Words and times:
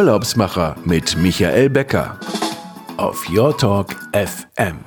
Urlaubsmacher 0.00 0.76
mit 0.86 1.18
Michael 1.18 1.68
Becker 1.68 2.18
auf 2.96 3.28
Your 3.28 3.54
Talk 3.58 3.94
FM. 4.14 4.78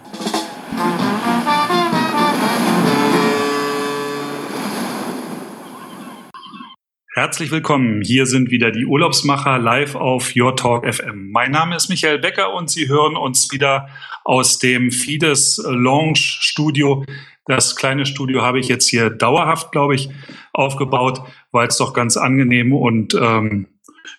Herzlich 7.14 7.52
willkommen. 7.52 8.02
Hier 8.02 8.26
sind 8.26 8.50
wieder 8.50 8.72
die 8.72 8.88
Urlaubsmacher 8.88 9.60
live 9.60 9.94
auf 9.94 10.36
Your 10.36 10.56
Talk 10.56 10.92
FM. 10.92 11.30
Mein 11.30 11.52
Name 11.52 11.76
ist 11.76 11.90
Michael 11.90 12.18
Becker 12.18 12.52
und 12.52 12.72
Sie 12.72 12.90
hören 12.90 13.16
uns 13.16 13.52
wieder 13.52 13.90
aus 14.24 14.58
dem 14.58 14.90
Fides 14.90 15.64
Lounge 15.64 16.16
Studio. 16.16 17.06
Das 17.46 17.76
kleine 17.76 18.08
Studio 18.08 18.42
habe 18.42 18.60
ich 18.60 18.68
jetzt 18.68 18.90
hier 18.90 19.12
dauerhaft, 19.12 19.72
glaube 19.72 19.94
ich, 19.94 20.10
aufgebaut, 20.54 21.22
weil 21.52 21.68
es 21.68 21.78
doch 21.78 21.94
ganz 21.94 22.18
angenehm 22.18 22.74
und 22.74 23.14
ähm, 23.14 23.68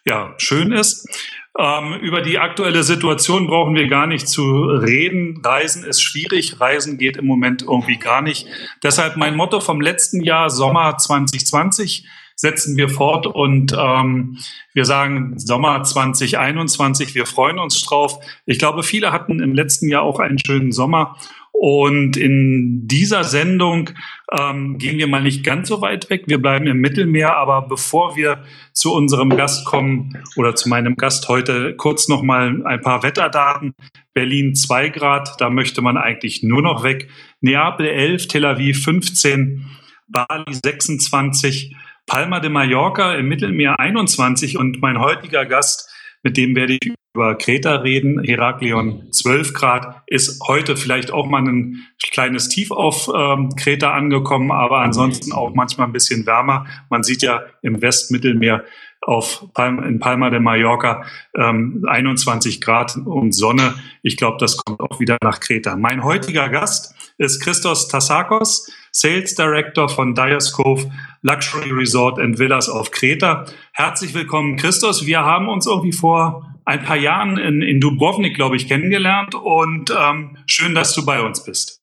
ja, 0.04 0.34
schön 0.38 0.72
ist. 0.72 1.08
Ähm, 1.56 1.94
über 2.00 2.20
die 2.20 2.38
aktuelle 2.38 2.82
Situation 2.82 3.46
brauchen 3.46 3.76
wir 3.76 3.86
gar 3.86 4.08
nicht 4.08 4.26
zu 4.28 4.64
reden. 4.64 5.40
Reisen 5.44 5.84
ist 5.84 6.02
schwierig. 6.02 6.60
Reisen 6.60 6.98
geht 6.98 7.16
im 7.16 7.26
Moment 7.26 7.62
irgendwie 7.62 7.98
gar 7.98 8.22
nicht. 8.22 8.46
Deshalb 8.82 9.16
mein 9.16 9.36
Motto 9.36 9.60
vom 9.60 9.80
letzten 9.80 10.22
Jahr, 10.22 10.50
Sommer 10.50 10.98
2020 10.98 12.06
setzen 12.36 12.76
wir 12.76 12.88
fort 12.88 13.26
und 13.26 13.72
ähm, 13.78 14.38
wir 14.72 14.84
sagen 14.84 15.38
Sommer 15.38 15.84
2021, 15.84 17.14
wir 17.14 17.26
freuen 17.26 17.60
uns 17.60 17.80
drauf. 17.82 18.18
Ich 18.46 18.58
glaube, 18.58 18.82
viele 18.82 19.12
hatten 19.12 19.40
im 19.40 19.54
letzten 19.54 19.88
Jahr 19.88 20.02
auch 20.02 20.18
einen 20.18 20.38
schönen 20.44 20.72
Sommer 20.72 21.16
und 21.56 22.16
in 22.16 22.88
dieser 22.88 23.22
Sendung 23.22 23.90
ähm, 24.36 24.76
gehen 24.76 24.98
wir 24.98 25.06
mal 25.06 25.22
nicht 25.22 25.44
ganz 25.44 25.68
so 25.68 25.80
weit 25.80 26.10
weg. 26.10 26.24
Wir 26.27 26.42
bleiben 26.42 26.66
im 26.66 26.78
Mittelmeer, 26.78 27.36
aber 27.36 27.62
bevor 27.62 28.16
wir 28.16 28.42
zu 28.72 28.92
unserem 28.92 29.30
Gast 29.30 29.64
kommen 29.64 30.19
oder 30.36 30.56
zu 30.56 30.69
meinem 30.69 30.97
Gast 30.97 31.28
heute, 31.28 31.77
kurz 31.77 32.08
noch 32.08 32.22
mal 32.22 32.66
ein 32.66 32.80
paar 32.80 33.05
Wetterdaten. 33.05 33.72
Berlin 34.12 34.56
2 34.56 34.88
Grad, 34.88 35.41
da 35.41 35.48
möchte 35.48 35.80
man 35.80 35.97
eigentlich 35.97 36.42
nur 36.42 36.60
noch 36.60 36.82
weg. 36.82 37.08
Neapel 37.41 37.86
11, 37.86 38.27
Tel 38.27 38.44
Aviv 38.47 38.82
15, 38.82 39.64
Bali 40.08 40.52
26, 40.52 41.77
Palma 42.05 42.41
de 42.41 42.50
Mallorca 42.50 43.14
im 43.14 43.28
Mittelmeer 43.28 43.78
21 43.78 44.58
und 44.58 44.82
mein 44.82 44.98
heutiger 44.98 45.47
Gast, 45.47 45.88
mit 46.25 46.36
dem 46.36 46.56
werde 46.56 46.78
ich 46.82 46.94
über 47.14 47.36
Kreta 47.36 47.76
reden. 47.76 48.24
Heraklion 48.24 49.12
12 49.12 49.54
Grad 49.54 50.02
ist 50.08 50.40
heute 50.48 50.76
vielleicht 50.76 51.12
auch 51.12 51.26
mal 51.26 51.42
ein 51.42 51.86
kleines 52.10 52.48
Tief 52.48 52.72
auf 52.72 53.08
ähm, 53.14 53.50
Kreta 53.54 53.92
angekommen, 53.92 54.50
aber 54.50 54.80
ansonsten 54.80 55.32
auch 55.32 55.54
manchmal 55.54 55.86
ein 55.86 55.92
bisschen 55.92 56.26
wärmer. 56.26 56.66
Man 56.90 57.04
sieht 57.04 57.22
ja 57.22 57.44
im 57.62 57.80
Westmittelmeer 57.80 58.64
auf 59.00 59.46
Palma, 59.54 59.84
in 59.84 60.00
Palma 60.00 60.30
de 60.30 60.40
Mallorca 60.40 61.04
ähm, 61.36 61.84
21 61.86 62.60
Grad 62.60 62.96
und 62.96 63.32
Sonne. 63.32 63.74
Ich 64.02 64.16
glaube, 64.16 64.38
das 64.40 64.56
kommt 64.56 64.80
auch 64.80 64.98
wieder 64.98 65.16
nach 65.22 65.38
Kreta. 65.38 65.76
Mein 65.76 66.02
heutiger 66.02 66.48
Gast 66.48 66.96
ist 67.18 67.40
Christos 67.40 67.86
Tassakos, 67.86 68.72
Sales 68.90 69.36
Director 69.36 69.88
von 69.88 70.16
Dyers 70.16 70.52
Cove 70.52 70.90
Luxury 71.22 71.70
Resort 71.70 72.18
and 72.18 72.40
Villas 72.40 72.68
auf 72.68 72.90
Kreta. 72.90 73.44
Herzlich 73.72 74.14
willkommen, 74.14 74.56
Christos. 74.56 75.06
Wir 75.06 75.20
haben 75.20 75.48
uns 75.48 75.66
irgendwie 75.66 75.92
vor 75.92 76.53
ein 76.64 76.82
paar 76.82 76.96
Jahren 76.96 77.38
in, 77.38 77.62
in 77.62 77.80
Dubrovnik, 77.80 78.34
glaube 78.34 78.56
ich, 78.56 78.68
kennengelernt 78.68 79.34
und 79.34 79.90
ähm, 79.90 80.38
schön, 80.46 80.74
dass 80.74 80.94
du 80.94 81.04
bei 81.04 81.20
uns 81.20 81.44
bist. 81.44 81.82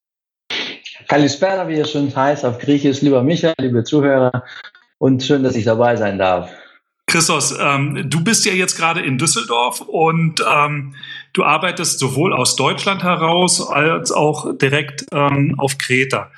Kalispera, 1.08 1.68
wie 1.68 1.76
es 1.76 1.92
schon 1.92 2.16
heißt 2.16 2.46
auf 2.46 2.60
Griechisch, 2.60 3.02
lieber 3.02 3.24
Michael, 3.24 3.56
liebe 3.60 3.84
Zuhörer 3.84 4.44
und 4.98 5.24
schön, 5.24 5.44
dass 5.44 5.56
ich 5.56 5.66
dabei 5.66 5.96
sein 5.96 6.18
darf. 6.18 6.50
Christos, 7.08 7.58
ähm, 7.60 8.10
du 8.10 8.24
bist 8.24 8.46
ja 8.46 8.54
jetzt 8.54 8.78
gerade 8.78 9.02
in 9.02 9.18
Düsseldorf 9.18 9.82
und 9.82 10.42
ähm, 10.50 10.96
du 11.34 11.44
arbeitest 11.44 12.00
sowohl 12.00 12.34
aus 12.34 12.56
Deutschland 12.56 13.04
heraus 13.04 13.68
als 13.68 14.12
auch 14.12 14.58
direkt 14.58 15.06
ähm, 15.12 15.56
auf 15.58 15.78
Kreta. 15.78 16.32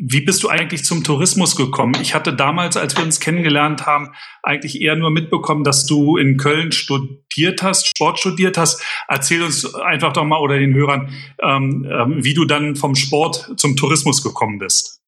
Wie 0.00 0.20
bist 0.20 0.44
du 0.44 0.48
eigentlich 0.48 0.84
zum 0.84 1.02
Tourismus 1.02 1.56
gekommen? 1.56 1.96
Ich 2.00 2.14
hatte 2.14 2.32
damals, 2.32 2.76
als 2.76 2.96
wir 2.96 3.02
uns 3.02 3.18
kennengelernt 3.18 3.84
haben, 3.84 4.12
eigentlich 4.44 4.80
eher 4.80 4.94
nur 4.94 5.10
mitbekommen, 5.10 5.64
dass 5.64 5.86
du 5.86 6.16
in 6.16 6.36
Köln 6.36 6.70
studiert 6.70 7.64
hast, 7.64 7.88
Sport 7.88 8.20
studiert 8.20 8.56
hast. 8.56 8.80
Erzähl 9.08 9.42
uns 9.42 9.74
einfach 9.74 10.12
doch 10.12 10.22
mal 10.22 10.38
oder 10.38 10.56
den 10.56 10.72
Hörern, 10.72 11.12
ähm, 11.42 11.84
ähm, 11.90 12.24
wie 12.24 12.32
du 12.32 12.44
dann 12.44 12.76
vom 12.76 12.94
Sport 12.94 13.54
zum 13.56 13.74
Tourismus 13.74 14.22
gekommen 14.22 14.60
bist. 14.60 15.00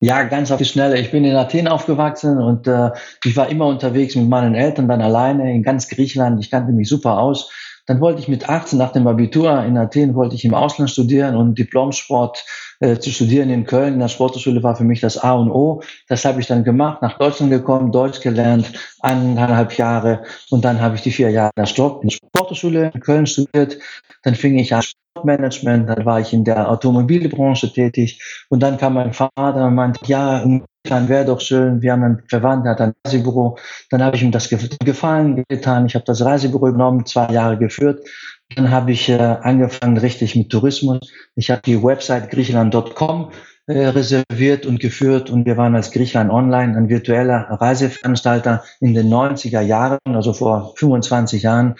Ja, 0.00 0.24
ganz 0.24 0.50
auf 0.50 0.58
die 0.58 0.64
Schnelle. 0.64 0.98
Ich 0.98 1.12
bin 1.12 1.24
in 1.24 1.36
Athen 1.36 1.68
aufgewachsen 1.68 2.38
und 2.38 2.66
äh, 2.66 2.90
ich 3.22 3.36
war 3.36 3.48
immer 3.48 3.66
unterwegs 3.66 4.16
mit 4.16 4.28
meinen 4.28 4.56
Eltern, 4.56 4.88
dann 4.88 5.00
alleine 5.00 5.52
in 5.54 5.62
ganz 5.62 5.88
Griechenland. 5.88 6.40
Ich 6.40 6.50
kannte 6.50 6.72
mich 6.72 6.88
super 6.88 7.18
aus. 7.18 7.52
Dann 7.86 8.00
wollte 8.00 8.20
ich 8.20 8.28
mit 8.28 8.48
18 8.48 8.78
nach 8.78 8.92
dem 8.92 9.06
Abitur 9.06 9.64
in 9.64 9.78
Athen 9.78 10.14
wollte 10.14 10.34
ich 10.34 10.44
im 10.44 10.54
Ausland 10.54 10.90
studieren 10.90 11.36
und 11.36 11.56
Diplomsport 11.56 12.44
äh, 12.80 12.98
zu 12.98 13.10
studieren 13.10 13.50
in 13.50 13.64
Köln 13.64 13.94
in 13.94 14.00
der 14.00 14.08
Sportschule 14.08 14.62
war 14.62 14.76
für 14.76 14.84
mich 14.84 15.00
das 15.00 15.18
A 15.18 15.32
und 15.32 15.50
O. 15.50 15.82
Das 16.08 16.24
habe 16.24 16.40
ich 16.40 16.46
dann 16.46 16.64
gemacht, 16.64 17.02
nach 17.02 17.18
Deutschland 17.18 17.50
gekommen, 17.50 17.92
Deutsch 17.92 18.20
gelernt, 18.20 18.72
eineinhalb 19.00 19.76
Jahre 19.76 20.22
und 20.50 20.64
dann 20.64 20.80
habe 20.80 20.94
ich 20.94 21.02
die 21.02 21.10
vier 21.10 21.30
Jahre 21.30 21.50
in 21.56 21.62
der 21.62 22.10
Sportschule 22.10 22.90
in 22.94 23.00
Köln 23.00 23.26
studiert. 23.26 23.78
Dann 24.22 24.34
fing 24.34 24.58
ich 24.58 24.74
an 24.74 24.82
Sportmanagement, 24.82 25.88
dann 25.88 26.04
war 26.04 26.20
ich 26.20 26.32
in 26.32 26.44
der 26.44 26.70
Automobilbranche 26.70 27.72
tätig 27.72 28.22
und 28.48 28.62
dann 28.62 28.78
kam 28.78 28.94
mein 28.94 29.12
Vater 29.12 29.66
und 29.66 29.74
meinte, 29.74 30.00
ja, 30.06 30.44
dann 30.84 31.08
wäre 31.08 31.24
doch 31.24 31.40
schön, 31.40 31.82
wir 31.82 31.92
haben 31.92 32.02
einen 32.02 32.22
Verwandten, 32.28 32.64
der 32.64 32.72
hat 32.72 32.80
ein 32.80 32.94
Reisebüro. 33.04 33.58
Dann 33.90 34.02
habe 34.02 34.16
ich 34.16 34.22
ihm 34.22 34.32
das 34.32 34.48
gefallen 34.48 35.44
getan. 35.48 35.86
Ich 35.86 35.94
habe 35.94 36.04
das 36.04 36.24
Reisebüro 36.24 36.72
genommen, 36.72 37.04
zwei 37.04 37.30
Jahre 37.32 37.58
geführt. 37.58 38.06
Dann 38.54 38.70
habe 38.70 38.92
ich 38.92 39.08
äh, 39.08 39.16
angefangen 39.18 39.98
richtig 39.98 40.34
mit 40.34 40.50
Tourismus. 40.50 41.12
Ich 41.34 41.50
habe 41.50 41.60
die 41.64 41.82
Website 41.82 42.30
griechenland.com 42.30 43.30
äh, 43.66 43.88
reserviert 43.88 44.64
und 44.64 44.80
geführt 44.80 45.28
und 45.28 45.44
wir 45.44 45.58
waren 45.58 45.76
als 45.76 45.90
Griechenland 45.90 46.30
Online 46.30 46.74
ein 46.74 46.88
virtueller 46.88 47.46
Reiseveranstalter 47.50 48.64
in 48.80 48.94
den 48.94 49.08
90er 49.08 49.60
Jahren, 49.60 49.98
also 50.04 50.32
vor 50.32 50.72
25 50.76 51.42
Jahren. 51.42 51.74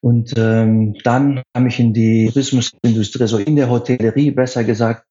Und 0.00 0.32
ähm, 0.38 0.96
dann 1.04 1.42
kam 1.52 1.66
ich 1.66 1.78
in 1.78 1.92
die 1.92 2.28
Tourismusindustrie, 2.28 3.22
also 3.22 3.36
in 3.36 3.56
der 3.56 3.68
Hotellerie 3.68 4.30
besser 4.30 4.64
gesagt. 4.64 5.04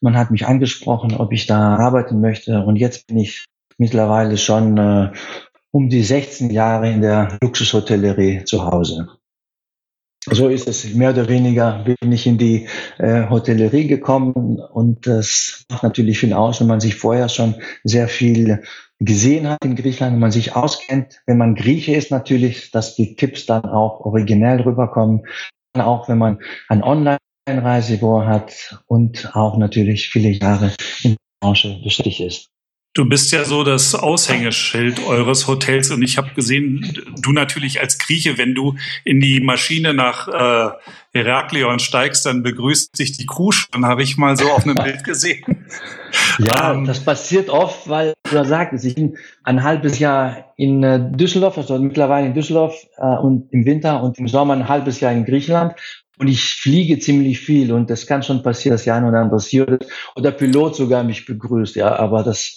Man 0.00 0.16
hat 0.16 0.30
mich 0.30 0.46
angesprochen, 0.46 1.14
ob 1.14 1.32
ich 1.34 1.46
da 1.46 1.76
arbeiten 1.76 2.22
möchte 2.22 2.62
und 2.62 2.76
jetzt 2.76 3.06
bin 3.06 3.18
ich 3.18 3.44
mittlerweile 3.76 4.38
schon 4.38 4.78
äh, 4.78 5.12
um 5.70 5.90
die 5.90 6.02
16 6.02 6.48
Jahre 6.48 6.90
in 6.90 7.02
der 7.02 7.36
Luxushotellerie 7.42 8.44
zu 8.44 8.64
Hause. 8.64 9.08
So 10.30 10.48
ist 10.48 10.68
es 10.68 10.94
mehr 10.94 11.10
oder 11.10 11.28
weniger, 11.28 11.84
bin 11.84 12.12
ich 12.12 12.26
in 12.26 12.38
die 12.38 12.66
äh, 12.98 13.28
Hotellerie 13.28 13.86
gekommen 13.86 14.58
und 14.58 15.06
das 15.06 15.64
macht 15.70 15.82
natürlich 15.82 16.18
viel 16.18 16.32
aus, 16.32 16.60
wenn 16.60 16.66
man 16.66 16.80
sich 16.80 16.94
vorher 16.94 17.28
schon 17.28 17.56
sehr 17.82 18.08
viel 18.08 18.62
gesehen 19.00 19.48
hat 19.48 19.64
in 19.64 19.76
Griechenland, 19.76 20.14
wenn 20.14 20.20
man 20.20 20.30
sich 20.30 20.56
auskennt. 20.56 21.20
Wenn 21.26 21.36
man 21.36 21.54
Grieche 21.54 21.94
ist 21.94 22.10
natürlich, 22.10 22.70
dass 22.70 22.94
die 22.94 23.16
Tipps 23.16 23.44
dann 23.44 23.64
auch 23.64 24.00
originell 24.00 24.62
rüberkommen. 24.62 25.26
Auch 25.76 26.08
wenn 26.08 26.18
man 26.18 26.38
ein 26.68 26.82
Online-Reisebüro 26.82 28.24
hat 28.24 28.80
und 28.86 29.34
auch 29.34 29.58
natürlich 29.58 30.08
viele 30.08 30.30
Jahre 30.30 30.72
in 31.02 31.12
der 31.12 31.16
Branche 31.40 31.80
beschäftigt 31.82 32.20
ist. 32.20 32.53
Du 32.94 33.04
bist 33.04 33.32
ja 33.32 33.42
so 33.42 33.64
das 33.64 33.96
Aushängeschild 33.96 35.04
eures 35.04 35.48
Hotels 35.48 35.90
und 35.90 36.00
ich 36.02 36.16
habe 36.16 36.30
gesehen, 36.36 36.96
du 37.20 37.32
natürlich 37.32 37.80
als 37.80 37.98
Grieche, 37.98 38.38
wenn 38.38 38.54
du 38.54 38.76
in 39.04 39.20
die 39.20 39.40
Maschine 39.40 39.94
nach 39.94 40.28
äh, 40.28 40.70
Heraklion 41.12 41.80
steigst, 41.80 42.24
dann 42.24 42.44
begrüßt 42.44 42.96
dich 42.96 43.18
die 43.18 43.26
Crew 43.26 43.50
schon, 43.50 43.84
habe 43.84 44.04
ich 44.04 44.16
mal 44.16 44.36
so 44.36 44.48
auf 44.48 44.62
einem 44.62 44.76
Bild 44.76 45.02
gesehen. 45.04 45.44
Ja, 46.38 46.72
ähm, 46.72 46.84
das 46.84 47.04
passiert 47.04 47.48
oft, 47.48 47.88
weil 47.88 48.14
du 48.30 48.44
sagst, 48.44 48.84
ich 48.84 48.94
bin 48.94 49.18
ein 49.42 49.62
halbes 49.62 49.98
Jahr 49.98 50.52
in 50.56 50.82
äh, 50.82 51.00
Düsseldorf, 51.12 51.58
also 51.58 51.78
mittlerweile 51.78 52.28
in 52.28 52.34
Düsseldorf 52.34 52.86
äh, 52.96 53.16
und 53.16 53.52
im 53.52 53.64
Winter 53.64 54.00
und 54.02 54.18
im 54.18 54.28
Sommer 54.28 54.54
ein 54.54 54.68
halbes 54.68 55.00
Jahr 55.00 55.12
in 55.12 55.24
Griechenland 55.24 55.74
und 56.18 56.28
ich 56.28 56.54
fliege 56.54 56.98
ziemlich 56.98 57.40
viel 57.40 57.72
und 57.72 57.90
das 57.90 58.06
kann 58.06 58.22
schon 58.22 58.42
passieren, 58.42 58.74
dass 58.74 58.84
ja 58.84 58.96
ein 58.96 59.04
oder 59.04 59.18
andere 59.18 59.78
oder 60.14 60.30
Pilot 60.30 60.76
sogar 60.76 61.02
mich 61.02 61.26
begrüßt, 61.26 61.76
ja, 61.76 61.96
aber 61.96 62.22
das 62.22 62.56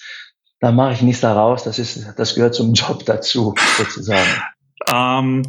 da 0.60 0.72
mache 0.72 0.94
ich 0.94 1.02
nichts 1.02 1.22
daraus. 1.22 1.64
Das 1.64 1.80
ist, 1.80 2.14
das 2.18 2.36
gehört 2.36 2.56
zum 2.56 2.74
Job 2.74 3.06
dazu, 3.06 3.54
sozusagen. 3.78 4.28
Ähm, 4.92 5.44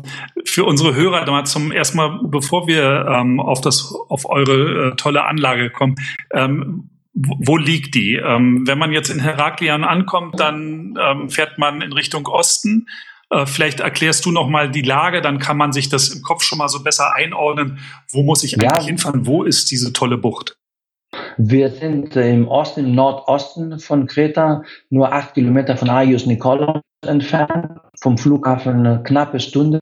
für 0.44 0.64
unsere 0.64 0.94
Hörer 0.94 1.30
mal 1.30 1.44
zum 1.44 1.70
erstmal, 1.70 2.18
bevor 2.24 2.66
wir 2.66 3.06
ähm, 3.08 3.40
auf 3.40 3.60
das, 3.60 3.94
auf 4.08 4.28
eure 4.28 4.88
äh, 4.88 4.96
tolle 4.96 5.24
Anlage 5.24 5.70
kommen, 5.70 5.96
ähm, 6.32 6.90
wo 7.14 7.56
liegt 7.56 7.94
die? 7.94 8.14
Ähm, 8.14 8.66
wenn 8.66 8.78
man 8.78 8.92
jetzt 8.92 9.10
in 9.10 9.20
Heraklion 9.20 9.84
ankommt, 9.84 10.38
dann 10.38 10.96
ähm, 11.00 11.30
fährt 11.30 11.58
man 11.58 11.82
in 11.82 11.92
Richtung 11.92 12.26
Osten. 12.26 12.86
Äh, 13.30 13.46
vielleicht 13.46 13.80
erklärst 13.80 14.24
du 14.24 14.30
noch 14.30 14.48
mal 14.48 14.70
die 14.70 14.82
Lage, 14.82 15.20
dann 15.20 15.38
kann 15.38 15.56
man 15.56 15.72
sich 15.72 15.88
das 15.88 16.08
im 16.10 16.22
Kopf 16.22 16.42
schon 16.42 16.58
mal 16.58 16.68
so 16.68 16.82
besser 16.82 17.14
einordnen. 17.14 17.80
Wo 18.10 18.22
muss 18.22 18.44
ich 18.44 18.54
eigentlich 18.54 18.84
ja. 18.84 18.84
hinfahren? 18.84 19.26
Wo 19.26 19.42
ist 19.42 19.70
diese 19.70 19.92
tolle 19.92 20.16
Bucht? 20.16 20.57
Wir 21.38 21.70
sind 21.70 22.16
im 22.16 22.48
Osten, 22.48 22.80
im 22.80 22.94
Nordosten 22.96 23.78
von 23.78 24.08
Kreta, 24.08 24.64
nur 24.90 25.12
acht 25.12 25.34
Kilometer 25.34 25.76
von 25.76 25.88
Agios 25.88 26.26
Nikolaos 26.26 26.82
entfernt. 27.06 27.78
vom 28.00 28.18
Flughafen 28.18 28.86
eine 28.86 29.02
knappe 29.02 29.40
Stunde 29.40 29.80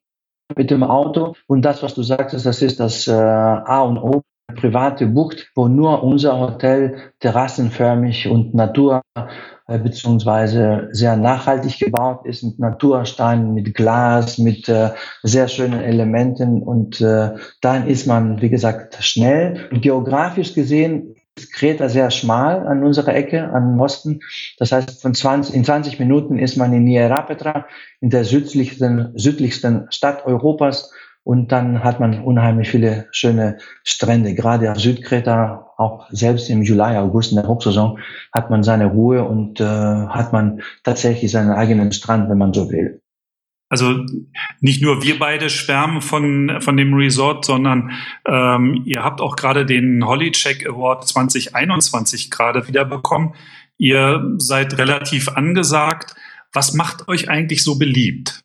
mit 0.54 0.70
dem 0.70 0.82
Auto. 0.82 1.34
Und 1.46 1.62
das, 1.62 1.82
was 1.82 1.94
du 1.94 2.02
sagtest, 2.02 2.46
das 2.46 2.62
ist 2.62 2.78
das 2.78 3.08
äh, 3.08 3.12
A 3.12 3.82
und 3.82 3.98
O, 3.98 4.22
private 4.54 5.06
Bucht, 5.06 5.50
wo 5.54 5.68
nur 5.68 6.02
unser 6.02 6.38
Hotel 6.38 7.12
terrassenförmig 7.20 8.28
und 8.28 8.54
Natur 8.54 9.02
äh, 9.66 9.78
beziehungsweise 9.78 10.88
sehr 10.92 11.16
nachhaltig 11.16 11.78
gebaut 11.78 12.24
ist 12.24 12.42
mit 12.44 12.58
Natursteinen, 12.58 13.54
mit 13.54 13.74
Glas, 13.74 14.38
mit 14.38 14.68
äh, 14.68 14.90
sehr 15.22 15.48
schönen 15.48 15.80
Elementen 15.80 16.62
und 16.62 17.00
äh, 17.00 17.30
dann 17.60 17.86
ist 17.86 18.06
man, 18.06 18.40
wie 18.40 18.50
gesagt, 18.50 18.98
schnell. 19.00 19.68
Geografisch 19.72 20.54
gesehen 20.54 21.15
Kreta 21.52 21.88
sehr 21.88 22.10
schmal 22.10 22.66
an 22.66 22.82
unserer 22.82 23.14
Ecke, 23.14 23.50
an 23.50 23.78
Osten. 23.80 24.20
Das 24.58 24.72
heißt, 24.72 25.02
von 25.02 25.14
20, 25.14 25.54
in 25.54 25.64
20 25.64 25.98
Minuten 25.98 26.38
ist 26.38 26.56
man 26.56 26.72
in 26.72 26.84
Nierapetra, 26.84 27.66
in 28.00 28.10
der 28.10 28.24
südlichsten, 28.24 29.12
südlichsten 29.16 29.86
Stadt 29.90 30.24
Europas. 30.24 30.92
Und 31.24 31.50
dann 31.50 31.82
hat 31.82 31.98
man 31.98 32.22
unheimlich 32.22 32.70
viele 32.70 33.08
schöne 33.10 33.58
Strände. 33.82 34.34
Gerade 34.34 34.70
auf 34.70 34.78
Südkreta, 34.78 35.72
auch 35.76 36.08
selbst 36.10 36.48
im 36.50 36.62
Juli, 36.62 36.96
August 36.96 37.32
in 37.32 37.36
der 37.36 37.48
Hochsaison, 37.48 37.98
hat 38.32 38.48
man 38.48 38.62
seine 38.62 38.86
Ruhe 38.86 39.24
und 39.24 39.60
äh, 39.60 39.64
hat 39.64 40.32
man 40.32 40.62
tatsächlich 40.84 41.32
seinen 41.32 41.50
eigenen 41.50 41.90
Strand, 41.90 42.30
wenn 42.30 42.38
man 42.38 42.52
so 42.54 42.70
will. 42.70 43.02
Also 43.68 44.04
nicht 44.60 44.80
nur 44.80 45.02
wir 45.02 45.18
beide 45.18 45.50
schwärmen 45.50 46.00
von, 46.00 46.60
von 46.60 46.76
dem 46.76 46.94
Resort, 46.94 47.44
sondern 47.44 47.92
ähm, 48.26 48.82
ihr 48.84 49.02
habt 49.02 49.20
auch 49.20 49.34
gerade 49.34 49.66
den 49.66 50.06
Hollycheck 50.06 50.66
Award 50.68 51.08
2021 51.08 52.30
gerade 52.30 52.68
wieder 52.68 52.84
bekommen. 52.84 53.34
Ihr 53.76 54.34
seid 54.38 54.78
relativ 54.78 55.28
angesagt. 55.28 56.14
Was 56.52 56.74
macht 56.74 57.08
euch 57.08 57.28
eigentlich 57.28 57.64
so 57.64 57.76
beliebt? 57.78 58.40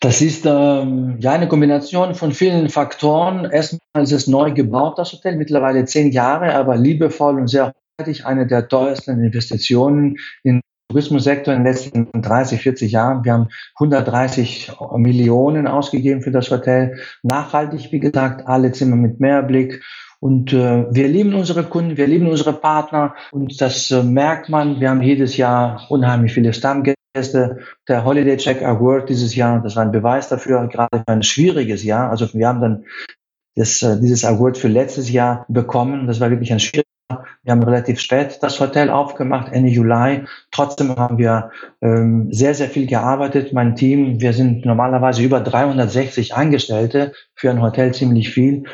Das 0.00 0.22
ist 0.22 0.46
ähm, 0.46 1.16
ja 1.20 1.32
eine 1.32 1.48
Kombination 1.48 2.14
von 2.14 2.32
vielen 2.32 2.68
Faktoren. 2.68 3.44
Erstmal 3.44 4.04
ist 4.04 4.12
es 4.12 4.26
neu 4.26 4.52
gebaut, 4.52 4.98
das 4.98 5.12
Hotel, 5.12 5.36
mittlerweile 5.36 5.84
zehn 5.84 6.12
Jahre, 6.12 6.54
aber 6.54 6.76
liebevoll 6.76 7.36
und 7.36 7.48
sehr 7.48 7.72
hochwertig. 7.98 8.24
Eine 8.24 8.46
der 8.46 8.68
teuersten 8.68 9.22
Investitionen 9.22 10.16
in 10.44 10.60
Tourismussektor 10.88 11.52
in 11.52 11.64
den 11.64 11.72
letzten 11.72 12.08
30, 12.12 12.62
40 12.62 12.92
Jahren. 12.92 13.24
Wir 13.24 13.34
haben 13.34 13.48
130 13.74 14.72
Millionen 14.96 15.66
ausgegeben 15.66 16.22
für 16.22 16.30
das 16.30 16.50
Hotel. 16.50 16.98
Nachhaltig, 17.22 17.92
wie 17.92 18.00
gesagt, 18.00 18.46
alle 18.46 18.72
Zimmer 18.72 18.96
mit 18.96 19.20
Mehrblick. 19.20 19.82
Und 20.20 20.52
äh, 20.52 20.86
wir 20.90 21.08
lieben 21.08 21.34
unsere 21.34 21.62
Kunden, 21.64 21.96
wir 21.96 22.06
lieben 22.06 22.26
unsere 22.26 22.54
Partner 22.54 23.14
und 23.30 23.60
das 23.60 23.90
äh, 23.90 24.02
merkt 24.02 24.48
man. 24.48 24.80
Wir 24.80 24.90
haben 24.90 25.02
jedes 25.02 25.36
Jahr 25.36 25.86
unheimlich 25.90 26.32
viele 26.32 26.52
Stammgäste. 26.52 26.96
Der 27.86 28.04
Holiday 28.04 28.36
Check 28.36 28.62
Award 28.62 29.10
dieses 29.10 29.36
Jahr, 29.36 29.62
das 29.62 29.76
war 29.76 29.84
ein 29.84 29.92
Beweis 29.92 30.28
dafür, 30.28 30.66
gerade 30.68 30.98
für 31.06 31.12
ein 31.12 31.22
schwieriges 31.22 31.84
Jahr. 31.84 32.10
Also 32.10 32.32
wir 32.32 32.48
haben 32.48 32.60
dann 32.60 32.84
das, 33.54 33.82
äh, 33.82 34.00
dieses 34.00 34.24
Award 34.24 34.56
für 34.56 34.68
letztes 34.68 35.10
Jahr 35.10 35.44
bekommen. 35.48 36.06
Das 36.06 36.18
war 36.18 36.30
wirklich 36.30 36.52
ein 36.52 36.60
schwieriges 36.60 36.87
wir 37.42 37.52
haben 37.52 37.62
relativ 37.62 38.00
spät 38.00 38.38
das 38.42 38.60
Hotel 38.60 38.90
aufgemacht, 38.90 39.52
Ende 39.52 39.70
Juli. 39.70 40.24
Trotzdem 40.50 40.94
haben 40.96 41.16
wir 41.16 41.50
ähm, 41.80 42.28
sehr, 42.30 42.54
sehr 42.54 42.68
viel 42.68 42.86
gearbeitet. 42.86 43.54
Mein 43.54 43.74
Team, 43.74 44.20
wir 44.20 44.34
sind 44.34 44.66
normalerweise 44.66 45.22
über 45.22 45.40
360 45.40 46.34
Angestellte 46.34 47.12
für 47.34 47.50
ein 47.50 47.62
Hotel 47.62 47.94
ziemlich 47.94 48.28
viel 48.28 48.64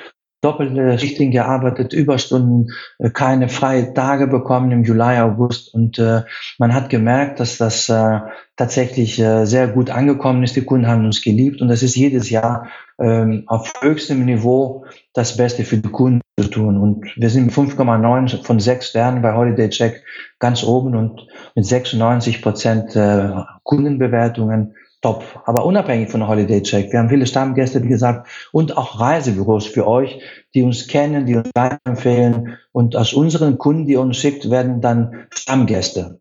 doppelte 0.44 0.98
Schichten 0.98 1.30
gearbeitet, 1.30 1.92
Überstunden, 1.92 2.72
äh, 2.98 3.10
keine 3.10 3.48
freie 3.48 3.94
Tage 3.94 4.26
bekommen 4.26 4.70
im 4.70 4.84
Juli, 4.84 5.18
August. 5.18 5.72
Und 5.72 5.98
äh, 5.98 6.22
man 6.58 6.74
hat 6.74 6.90
gemerkt, 6.90 7.40
dass 7.40 7.56
das 7.56 7.88
äh, 7.88 8.20
tatsächlich 8.56 9.18
äh, 9.18 9.46
sehr 9.46 9.68
gut 9.68 9.90
angekommen 9.90 10.42
ist. 10.42 10.56
Die 10.56 10.64
Kunden 10.64 10.86
haben 10.86 11.04
uns 11.04 11.22
geliebt 11.22 11.60
und 11.60 11.68
das 11.68 11.82
ist 11.82 11.96
jedes 11.96 12.30
Jahr 12.30 12.68
ähm, 13.00 13.44
auf 13.46 13.72
höchstem 13.80 14.24
Niveau 14.24 14.84
das 15.14 15.36
Beste 15.36 15.64
für 15.64 15.78
die 15.78 15.88
Kunden 15.88 16.20
zu 16.38 16.48
tun. 16.48 16.78
Und 16.78 17.06
wir 17.16 17.30
sind 17.30 17.46
mit 17.46 17.54
5,9 17.54 18.44
von 18.44 18.60
6 18.60 18.88
Sternen 18.88 19.22
bei 19.22 19.34
Holiday 19.34 19.68
Check 19.70 20.04
ganz 20.38 20.62
oben 20.62 20.94
und 20.94 21.26
mit 21.54 21.64
96 21.64 22.42
Prozent 22.42 22.94
äh, 22.94 23.30
Kundenbewertungen 23.62 24.74
top. 25.04 25.42
Aber 25.44 25.64
unabhängig 25.64 26.10
von 26.10 26.26
Holiday 26.26 26.62
Check, 26.62 26.90
wir 26.90 26.98
haben 26.98 27.10
viele 27.10 27.26
Stammgäste, 27.26 27.82
wie 27.82 27.88
gesagt, 27.88 28.28
und 28.52 28.76
auch 28.76 28.98
Reisebüros 28.98 29.66
für 29.66 29.86
euch, 29.86 30.18
die 30.54 30.62
uns 30.62 30.88
kennen, 30.88 31.26
die 31.26 31.36
uns 31.36 31.50
empfehlen. 31.84 32.56
Und 32.72 32.96
aus 32.96 33.12
unseren 33.12 33.58
Kunden, 33.58 33.86
die 33.86 33.96
uns 33.96 34.16
schickt, 34.16 34.50
werden 34.50 34.80
dann 34.80 35.26
Stammgäste. 35.30 36.20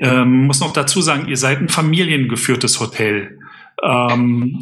Ähm, 0.00 0.46
muss 0.46 0.60
noch 0.60 0.72
dazu 0.72 1.00
sagen, 1.00 1.28
ihr 1.28 1.38
seid 1.38 1.58
ein 1.58 1.68
familiengeführtes 1.68 2.78
Hotel. 2.80 3.38
Ähm, 3.82 4.60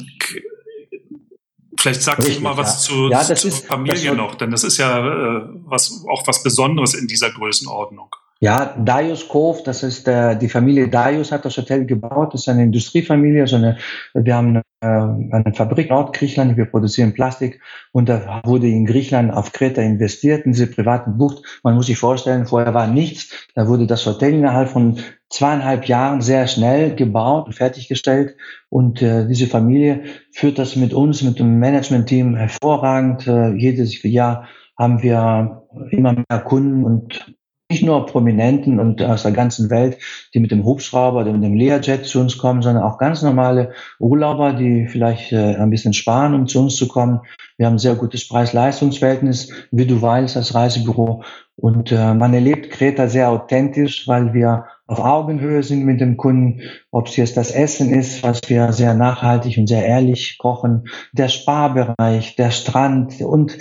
vielleicht 1.76 2.02
sagst 2.02 2.37
du 2.37 2.40
mal 2.40 2.56
was 2.56 2.87
ja. 2.88 2.94
zu, 2.94 3.08
ja, 3.11 3.34
zur 3.34 3.50
Familie 3.50 4.14
noch, 4.14 4.37
denn 4.37 4.52
das 4.52 4.62
ist 4.62 4.78
ja 4.78 4.99
äh, 4.99 5.43
was, 5.64 6.05
auch 6.08 6.26
was 6.28 6.44
Besonderes 6.44 6.94
in 6.94 7.08
dieser 7.08 7.31
Größenordnung. 7.31 8.14
Ja, 8.42 8.75
Darius 8.82 9.28
Cove, 9.28 9.60
das 9.66 9.82
ist 9.82 10.08
äh, 10.08 10.34
die 10.34 10.48
Familie 10.48 10.88
Darius 10.88 11.31
hat 11.31 11.44
das 11.44 11.58
Hotel 11.58 11.84
gebaut. 11.84 12.32
Das 12.32 12.40
ist 12.40 12.48
eine 12.48 12.62
Industriefamilie. 12.62 13.46
So 13.46 13.56
eine, 13.56 13.76
wir 14.14 14.34
haben 14.34 14.56
äh, 14.56 14.62
eine 14.81 15.52
Fabrik 15.54 15.90
in 15.90 15.94
Nordgriechenland, 15.94 16.56
wir 16.56 16.64
produzieren 16.64 17.12
Plastik 17.12 17.60
und 17.92 18.08
da 18.08 18.40
wurde 18.46 18.66
in 18.66 18.87
Griechenland 18.87 19.31
auf 19.31 19.52
Kreta 19.52 19.82
investiert 19.82 20.46
in 20.46 20.52
diese 20.52 20.69
privaten 20.69 21.19
Bucht. 21.19 21.60
Man 21.62 21.75
muss 21.75 21.84
sich 21.87 21.98
vorstellen, 21.98 22.46
vorher 22.46 22.72
war 22.72 22.87
nichts. 22.87 23.46
Da 23.54 23.69
wurde 23.69 23.87
das 23.87 24.06
Hotel 24.06 24.32
innerhalb 24.32 24.70
von 24.70 24.98
zweieinhalb 25.28 25.84
Jahren 25.84 26.22
sehr 26.22 26.46
schnell 26.46 26.94
gebaut 26.94 27.44
und 27.44 27.52
fertiggestellt. 27.52 28.36
Und 28.70 29.02
äh, 29.02 29.28
diese 29.28 29.48
Familie 29.48 30.04
führt 30.32 30.58
das 30.58 30.76
mit 30.76 30.94
uns, 30.94 31.20
mit 31.22 31.38
dem 31.38 31.58
Management-Team 31.58 32.36
hervorragend. 32.36 33.26
Äh, 33.26 33.52
jedes 33.52 34.02
Jahr 34.02 34.48
haben 34.78 35.02
wir 35.02 35.66
immer 35.90 36.14
mehr 36.14 36.40
Kunden 36.40 36.84
und 36.84 37.34
nicht 37.70 37.84
nur 37.84 38.05
Prominenten 38.05 38.81
und 38.81 39.00
aus 39.02 39.22
der 39.22 39.32
ganzen 39.32 39.70
Welt, 39.70 39.99
die 40.34 40.40
mit 40.40 40.50
dem 40.50 40.64
Hubschrauber 40.64 41.20
oder 41.20 41.32
mit 41.32 41.44
dem 41.44 41.55
Learjet 41.55 42.05
zu 42.05 42.20
uns 42.20 42.37
kommen, 42.37 42.62
sondern 42.62 42.82
auch 42.82 42.99
ganz 42.99 43.22
normale 43.22 43.72
Urlauber, 43.99 44.52
die 44.52 44.88
vielleicht 44.88 45.32
äh, 45.32 45.55
ein 45.55 45.70
bisschen 45.70 45.93
sparen, 45.93 46.34
um 46.34 46.46
zu 46.49 46.61
uns 46.61 46.76
zu 46.76 46.88
kommen. 46.88 47.20
Wir 47.56 47.67
haben 47.67 47.75
ein 47.75 47.78
sehr 47.78 47.94
gutes 47.94 48.26
Preis-Leistungs-Verhältnis, 48.28 49.52
wie 49.70 49.87
du 49.87 50.02
weißt, 50.02 50.37
als 50.37 50.55
Reisebüro. 50.55 51.22
Und 51.56 51.93
äh, 51.93 52.14
man 52.14 52.34
erlebt 52.34 52.70
Kreta 52.70 53.06
sehr 53.06 53.31
authentisch, 53.31 54.08
weil 54.08 54.34
wir 54.34 54.65
auf 54.86 54.98
Augenhöhe 54.98 55.62
sind 55.62 55.84
mit 55.84 56.00
dem 56.00 56.17
Kunden, 56.17 56.62
ob 56.91 57.06
es 57.06 57.17
jetzt 57.17 57.36
das 57.36 57.53
Essen 57.53 57.94
ist, 57.94 58.24
was 58.24 58.41
wir 58.48 58.72
sehr 58.72 58.94
nachhaltig 58.94 59.56
und 59.56 59.69
sehr 59.69 59.86
ehrlich 59.86 60.36
kochen, 60.39 60.89
der 61.12 61.29
Sparbereich, 61.29 62.34
der 62.34 62.50
Strand 62.50 63.20
und 63.20 63.56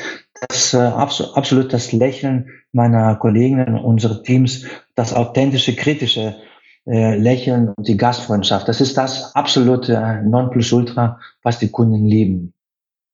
das 0.48 0.74
äh, 0.74 0.78
absolut 0.78 1.74
das 1.74 1.92
Lächeln 1.92 2.50
meiner 2.72 3.16
Kollegen 3.16 3.62
und 3.64 3.80
unserer 3.80 4.24
Teams, 4.24 4.66
das 4.96 5.14
authentische, 5.14 5.76
kritische 5.76 6.36
äh, 6.86 7.18
Lächeln 7.18 7.70
und 7.70 7.88
die 7.88 7.98
Gastfreundschaft. 7.98 8.68
Das 8.68 8.82
ist 8.82 8.98
das 8.98 9.36
absolute 9.36 9.94
äh, 9.96 10.24
Nonplusultra, 10.24 11.20
was 11.44 11.60
die 11.60 11.70
Kunden 11.70 12.06
lieben. 12.06 12.54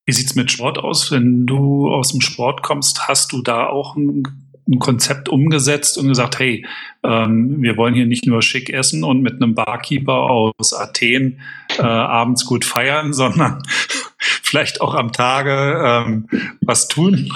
Wie 0.05 0.13
sieht's 0.13 0.36
mit 0.36 0.51
Sport 0.51 0.77
aus? 0.77 1.12
Wenn 1.12 1.46
du 1.46 1.89
aus 1.89 2.12
dem 2.12 2.22
Sport 2.22 2.62
kommst, 2.62 3.08
hast 3.08 3.32
du 3.32 3.41
da 3.41 3.67
auch 3.67 3.96
ein, 3.96 4.24
ein 4.70 4.79
Konzept 4.79 5.29
umgesetzt 5.29 5.98
und 5.98 6.08
gesagt, 6.08 6.38
hey, 6.38 6.65
ähm, 7.03 7.62
wir 7.62 7.75
wollen 7.75 7.96
hier 7.96 8.05
nicht 8.05 8.27
nur 8.27 8.44
schick 8.44 8.70
essen 8.70 9.03
und 9.03 9.22
mit 9.22 9.41
einem 9.41 9.55
Barkeeper 9.55 10.29
aus 10.29 10.74
Athen 10.74 11.39
äh, 11.77 11.82
abends 11.82 12.46
gut 12.46 12.65
feiern, 12.65 13.13
sondern 13.13 13.63
vielleicht 14.46 14.82
auch 14.82 14.96
am 14.96 15.12
Tage 15.12 15.82
ähm, 15.84 16.28
was 16.62 16.88
tun? 16.88 17.32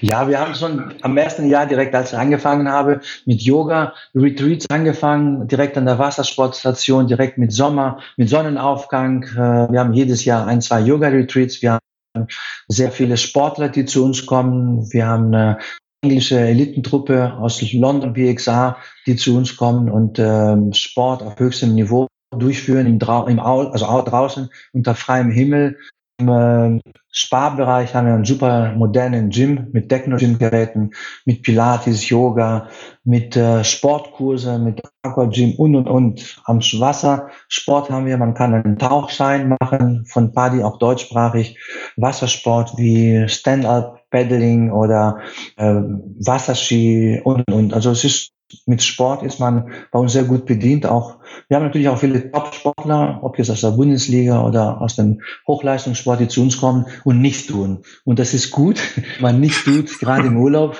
Ja, 0.00 0.28
wir 0.28 0.38
haben 0.38 0.54
schon 0.54 0.94
am 1.02 1.16
ersten 1.16 1.48
Jahr 1.48 1.66
direkt, 1.66 1.94
als 1.94 2.12
ich 2.12 2.18
angefangen 2.18 2.68
habe, 2.68 3.00
mit 3.26 3.42
Yoga 3.42 3.92
Retreats 4.14 4.66
angefangen, 4.70 5.48
direkt 5.48 5.76
an 5.76 5.86
der 5.86 5.98
Wassersportstation, 5.98 7.06
direkt 7.06 7.38
mit 7.38 7.52
Sommer, 7.52 7.98
mit 8.16 8.28
Sonnenaufgang. 8.28 9.24
Äh, 9.24 9.72
wir 9.72 9.80
haben 9.80 9.92
jedes 9.92 10.24
Jahr 10.24 10.46
ein, 10.46 10.60
zwei 10.60 10.80
Yoga 10.80 11.08
Retreats. 11.08 11.60
Wir 11.60 11.72
haben 11.72 12.26
sehr 12.68 12.92
viele 12.92 13.16
Sportler, 13.16 13.68
die 13.68 13.84
zu 13.84 14.04
uns 14.04 14.26
kommen. 14.26 14.90
Wir 14.92 15.06
haben 15.06 15.34
eine 15.34 15.58
englische 16.02 16.38
Elitentruppe 16.38 17.34
aus 17.34 17.60
London 17.72 18.12
BXA, 18.12 18.76
die 19.06 19.16
zu 19.16 19.36
uns 19.36 19.56
kommen 19.56 19.90
und 19.90 20.18
ähm, 20.18 20.72
Sport 20.72 21.22
auf 21.22 21.38
höchstem 21.38 21.74
Niveau 21.74 22.06
durchführen, 22.34 22.86
im, 22.86 22.98
im 23.28 23.40
also 23.40 23.86
auch 23.86 24.04
draußen 24.04 24.50
unter 24.72 24.94
freiem 24.94 25.30
Himmel 25.30 25.76
im 26.20 26.28
äh, 26.28 26.80
Sparbereich 27.12 27.94
haben 27.94 28.06
wir 28.06 28.14
einen 28.14 28.24
super 28.24 28.72
modernen 28.76 29.30
Gym 29.30 29.68
mit 29.72 29.88
Techno-Gym-Geräten, 29.88 30.90
mit 31.24 31.42
Pilates, 31.42 32.08
Yoga, 32.08 32.68
mit 33.02 33.36
äh, 33.36 33.64
Sportkurse, 33.64 34.58
mit 34.58 34.80
Aqua-Gym 35.02 35.54
und, 35.56 35.74
und, 35.74 35.88
und. 35.88 36.40
Am 36.44 36.58
Wassersport 36.58 37.90
haben 37.90 38.06
wir, 38.06 38.16
man 38.16 38.34
kann 38.34 38.54
einen 38.54 38.78
Tauchschein 38.78 39.56
machen, 39.60 40.04
von 40.06 40.32
Paddy 40.32 40.62
auch 40.62 40.78
deutschsprachig. 40.78 41.58
Wassersport 41.96 42.76
wie 42.76 43.28
Stand-Up, 43.28 44.08
Paddling 44.10 44.70
oder 44.70 45.18
äh, 45.56 45.74
Wasserski 45.74 47.20
und, 47.24 47.50
und. 47.50 47.74
Also 47.74 47.90
es 47.90 48.04
ist 48.04 48.32
mit 48.66 48.82
Sport 48.82 49.22
ist 49.22 49.40
man 49.40 49.70
bei 49.92 49.98
uns 49.98 50.12
sehr 50.12 50.24
gut 50.24 50.46
bedient. 50.46 50.86
Auch 50.86 51.16
wir 51.48 51.56
haben 51.56 51.64
natürlich 51.64 51.88
auch 51.88 51.98
viele 51.98 52.30
Top-Sportler, 52.30 53.20
ob 53.22 53.38
jetzt 53.38 53.50
aus 53.50 53.60
der 53.60 53.72
Bundesliga 53.72 54.44
oder 54.44 54.80
aus 54.80 54.96
dem 54.96 55.22
Hochleistungssport, 55.46 56.20
die 56.20 56.28
zu 56.28 56.42
uns 56.42 56.58
kommen 56.58 56.86
und 57.04 57.20
nichts 57.20 57.46
tun. 57.46 57.82
Und 58.04 58.18
das 58.18 58.34
ist 58.34 58.50
gut, 58.50 58.80
man 59.20 59.40
nichts 59.40 59.64
tut, 59.64 59.98
gerade 59.98 60.28
im 60.28 60.36
Urlaub. 60.36 60.76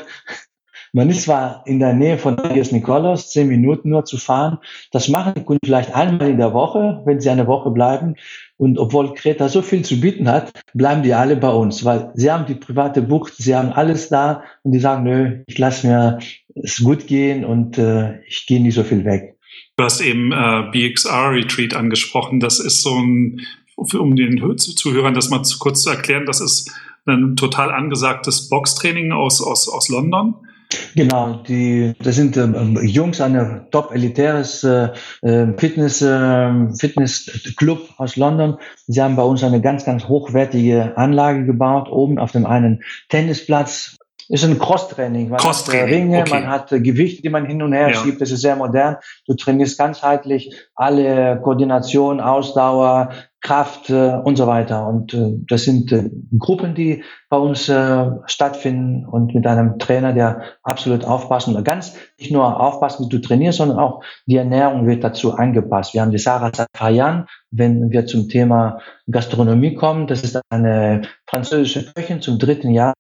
Man 0.93 1.09
ist 1.09 1.23
zwar 1.23 1.63
in 1.67 1.79
der 1.79 1.93
Nähe 1.93 2.19
von 2.19 2.39
Agios 2.39 2.73
Nikolaos, 2.73 3.31
zehn 3.31 3.49
Minuten 3.49 3.91
nur 3.91 4.05
zu 4.05 4.17
fahren. 4.17 4.59
Das 4.91 5.09
machen 5.09 5.35
die 5.37 5.45
Kunden 5.45 5.65
vielleicht 5.65 5.95
einmal 5.95 6.31
in 6.31 6.39
der 6.39 6.53
Woche, 6.53 7.03
wenn 7.05 7.21
sie 7.21 7.31
eine 7.31 7.47
Woche 7.47 7.71
bleiben. 7.71 8.17
Und 8.57 8.79
obwohl 8.79 9.15
Kreta 9.15 9.49
so 9.49 9.63
viel 9.63 9.83
zu 9.83 10.01
bieten 10.01 10.29
hat, 10.29 10.53
bleiben 10.75 11.03
die 11.03 11.15
alle 11.15 11.37
bei 11.37 11.51
uns, 11.51 11.85
weil 11.85 12.11
sie 12.15 12.31
haben 12.31 12.47
die 12.47 12.55
private 12.55 13.03
Bucht, 13.03 13.35
sie 13.37 13.55
haben 13.55 13.71
alles 13.71 14.09
da 14.09 14.43
und 14.65 14.73
die 14.73 14.81
sagen, 14.81 15.05
nö, 15.05 15.43
ich 15.47 15.59
lasse 15.59 15.87
mir 15.87 16.19
es 16.57 16.83
gut 16.83 17.07
gehen 17.07 17.45
und 17.45 17.79
äh, 17.79 18.21
ich 18.25 18.47
gehe 18.47 18.61
nicht 18.61 18.75
so 18.75 18.83
viel 18.83 19.05
weg. 19.05 19.37
Du 19.77 19.85
hast 19.85 20.01
eben 20.01 20.33
äh, 20.33 20.65
BXR 20.73 21.31
Retreat 21.31 21.75
angesprochen. 21.75 22.41
Das 22.41 22.59
ist 22.59 22.83
so 22.83 22.95
ein, 22.97 23.41
um 23.77 24.17
den 24.17 24.59
Zuhörern 24.59 25.15
das 25.15 25.31
mal 25.31 25.43
kurz 25.59 25.83
zu 25.83 25.91
erklären, 25.91 26.27
das 26.27 26.41
ist 26.41 26.71
ein 27.07 27.37
total 27.37 27.71
angesagtes 27.73 28.49
Boxtraining 28.49 29.13
aus, 29.13 29.41
aus, 29.41 29.69
aus 29.69 29.89
London. 29.89 30.35
Genau, 30.95 31.43
die, 31.47 31.95
das 32.01 32.17
sind 32.17 32.37
ähm, 32.37 32.79
Jungs, 32.83 33.21
ein 33.21 33.67
top 33.71 33.93
elitäres 33.93 34.63
äh, 34.65 34.91
ähm, 35.23 35.59
Fitness, 35.59 36.03
äh, 36.03 36.51
Fitnessclub 36.77 37.89
aus 37.97 38.17
London. 38.17 38.59
Sie 38.87 39.03
haben 39.03 39.17
bei 39.17 39.23
uns 39.23 39.43
eine 39.43 39.61
ganz, 39.61 39.85
ganz 39.85 40.07
hochwertige 40.07 40.97
Anlage 40.97 41.45
gebaut, 41.45 41.89
oben 41.91 42.19
auf 42.19 42.33
dem 42.33 42.47
einen 42.47 42.83
Tennisplatz. 43.09 43.97
Ist 44.29 44.45
ein 44.45 44.61
Cross-Training. 44.61 45.29
Man 45.29 45.41
Cross 45.41 45.67
hat 45.67 45.75
äh, 45.75 45.83
Ringe, 45.83 46.21
okay. 46.21 46.31
man 46.31 46.47
hat 46.47 46.71
äh, 46.71 46.81
Gewichte, 46.81 47.21
die 47.21 47.31
man 47.31 47.47
hin 47.47 47.63
und 47.63 47.73
her 47.73 47.89
ja. 47.89 47.95
schiebt. 47.95 48.21
Das 48.21 48.31
ist 48.31 48.43
sehr 48.43 48.55
modern. 48.55 48.97
Du 49.27 49.35
trainierst 49.35 49.77
ganzheitlich 49.77 50.55
alle 50.77 51.41
Koordination, 51.43 52.21
Ausdauer, 52.21 53.11
Kraft 53.41 53.89
äh, 53.89 54.19
und 54.23 54.37
so 54.37 54.47
weiter. 54.47 54.87
Und 54.87 55.15
äh, 55.15 55.33
das 55.49 55.65
sind 55.65 55.93
äh, 55.93 56.11
Gruppen, 56.39 56.75
die 56.75 57.03
bei 57.29 57.39
uns 57.39 57.69
äh, 57.69 58.11
stattfinden 58.27 59.07
und 59.07 59.35
mit 59.35 59.47
einem 59.47 59.79
Trainer, 59.79 60.13
der 60.13 60.43
absolut 60.63 61.05
aufpassen 61.05 61.57
und 61.57 61.65
ganz 61.65 61.97
nicht 62.19 62.33
nur 62.33 62.61
aufpassen, 62.61 63.07
wie 63.07 63.09
du 63.09 63.19
trainierst, 63.19 63.59
sondern 63.59 63.79
auch 63.79 64.03
die 64.27 64.37
Ernährung 64.37 64.87
wird 64.87 65.03
dazu 65.03 65.35
angepasst. 65.35 65.95
Wir 65.95 66.03
haben 66.03 66.11
die 66.11 66.19
Sarah 66.19 66.53
Safayan, 66.55 67.27
wenn 67.51 67.91
wir 67.91 68.07
zum 68.07 68.29
Thema 68.29 68.79
Gastronomie 69.11 69.75
kommen. 69.75 70.07
Das 70.07 70.23
ist 70.23 70.39
eine 70.51 71.03
französische 71.27 71.93
Köchin 71.93 72.21
zum 72.21 72.39
dritten 72.39 72.71
Jahr 72.71 72.93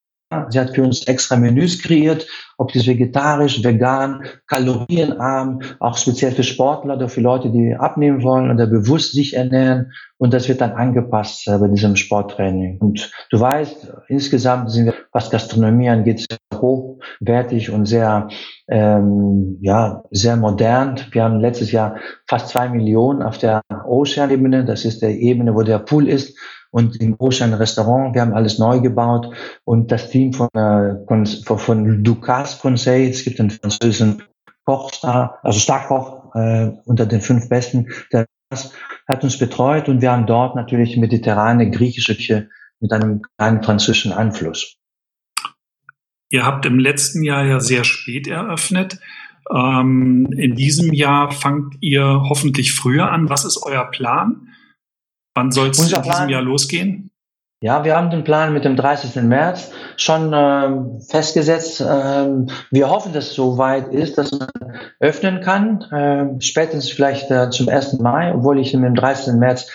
Sie 0.51 0.61
hat 0.61 0.77
für 0.77 0.85
uns 0.85 1.03
extra 1.09 1.35
Menüs 1.35 1.83
kreiert, 1.83 2.25
ob 2.57 2.73
das 2.73 2.87
vegetarisch, 2.87 3.65
vegan, 3.65 4.23
kalorienarm, 4.47 5.61
auch 5.81 5.97
speziell 5.97 6.31
für 6.31 6.45
Sportler 6.45 6.95
oder 6.95 7.09
für 7.09 7.21
Leute, 7.21 7.51
die 7.51 7.75
abnehmen 7.75 8.23
wollen 8.23 8.49
oder 8.49 8.69
bewusst 8.69 9.13
sich 9.13 9.35
ernähren. 9.35 9.93
Und 10.19 10.33
das 10.33 10.49
wird 10.49 10.61
dann 10.61 10.73
angepasst 10.73 11.49
äh, 11.49 11.59
bei 11.59 11.67
diesem 11.67 11.97
Sporttraining. 11.97 12.79
Und 12.79 13.11
du 13.31 13.41
weißt, 13.41 13.93
insgesamt 14.07 14.71
sind 14.71 14.87
wir, 14.87 14.95
was 15.13 15.31
Gastronomie 15.31 15.89
angeht, 15.89 16.21
sehr 16.21 16.61
hochwertig 16.61 17.71
und 17.71 17.87
sehr, 17.87 18.29
ähm, 18.69 19.59
ja, 19.63 20.05
sehr 20.13 20.37
modern. 20.37 21.01
Wir 21.11 21.25
haben 21.25 21.41
letztes 21.41 21.73
Jahr 21.73 21.97
fast 22.29 22.51
zwei 22.51 22.69
Millionen 22.69 23.23
auf 23.23 23.39
der 23.39 23.63
Ocean-Ebene. 23.85 24.65
Das 24.65 24.85
ist 24.85 25.03
der 25.03 25.19
Ebene, 25.19 25.57
wo 25.57 25.63
der 25.63 25.81
Pool 25.81 26.09
ist 26.09 26.39
und 26.71 27.01
im 27.01 27.17
Ocean 27.19 27.55
Restaurant. 27.55 28.15
Wir 28.15 28.23
haben 28.23 28.35
alles 28.35 28.59
neu 28.59 28.81
gebaut 28.81 29.33
und 29.65 29.91
das 29.91 30.11
Team 30.11 30.33
von, 30.33 30.49
äh, 30.55 30.95
von, 31.07 31.27
von 31.27 32.05
Ducasse 32.05 32.61
Conseil, 32.61 33.11
es 33.11 33.25
gibt 33.25 33.41
einen 33.41 33.51
französischen 33.51 34.23
Kochstar, 34.65 35.39
also 35.43 35.59
Starkoch 35.59 36.35
äh, 36.35 36.71
unter 36.85 37.07
den 37.07 37.21
fünf 37.21 37.49
Besten, 37.49 37.89
der 38.13 38.27
hat 39.09 39.25
uns 39.25 39.39
betreut 39.39 39.89
und 39.89 40.01
wir 40.01 40.13
haben 40.13 40.27
dort 40.27 40.57
natürlich 40.57 40.97
mediterrane 40.97 41.71
griechische 41.71 42.15
Küche 42.15 42.49
mit 42.81 42.93
einem 42.93 43.23
kleinen 43.37 43.63
französischen 43.63 44.13
Einfluss. 44.13 44.77
Ihr 46.31 46.45
habt 46.47 46.65
im 46.67 46.79
letzten 46.79 47.25
Jahr 47.25 47.45
ja 47.45 47.61
sehr 47.61 47.85
spät 47.85 48.29
eröffnet. 48.29 48.99
Ähm, 49.53 50.29
in 50.37 50.55
diesem 50.55 50.93
Jahr 50.93 51.33
fangt 51.33 51.75
ihr 51.81 52.05
hoffentlich 52.29 52.73
früher 52.73 53.11
an. 53.11 53.29
Was 53.29 53.45
ist 53.45 53.61
euer 53.65 53.91
Plan? 53.91 54.50
Wann 55.35 55.53
soll 55.53 55.71
es 55.71 55.79
in 55.79 56.03
diesem 56.03 56.29
Jahr 56.29 56.43
losgehen? 56.43 57.11
Ja, 57.63 57.85
wir 57.85 57.95
haben 57.95 58.09
den 58.09 58.25
Plan 58.25 58.55
mit 58.55 58.65
dem 58.65 58.75
30. 58.75 59.23
März 59.23 59.71
schon 59.99 60.33
äh, 60.33 61.03
festgesetzt. 61.11 61.83
Äh, 61.83 62.29
wir 62.71 62.89
hoffen, 62.89 63.13
dass 63.13 63.27
es 63.27 63.35
so 63.35 63.59
weit 63.59 63.89
ist, 63.93 64.17
dass 64.17 64.33
man 64.33 64.49
öffnen 64.99 65.43
kann. 65.43 65.83
Äh, 65.93 66.41
spätestens 66.41 66.91
vielleicht 66.91 67.31
äh, 67.31 67.51
zum 67.51 67.69
1. 67.69 67.99
Mai, 67.99 68.33
obwohl 68.35 68.59
ich 68.59 68.73
mit 68.73 68.85
dem 68.85 68.95
30. 68.95 69.35
März 69.35 69.71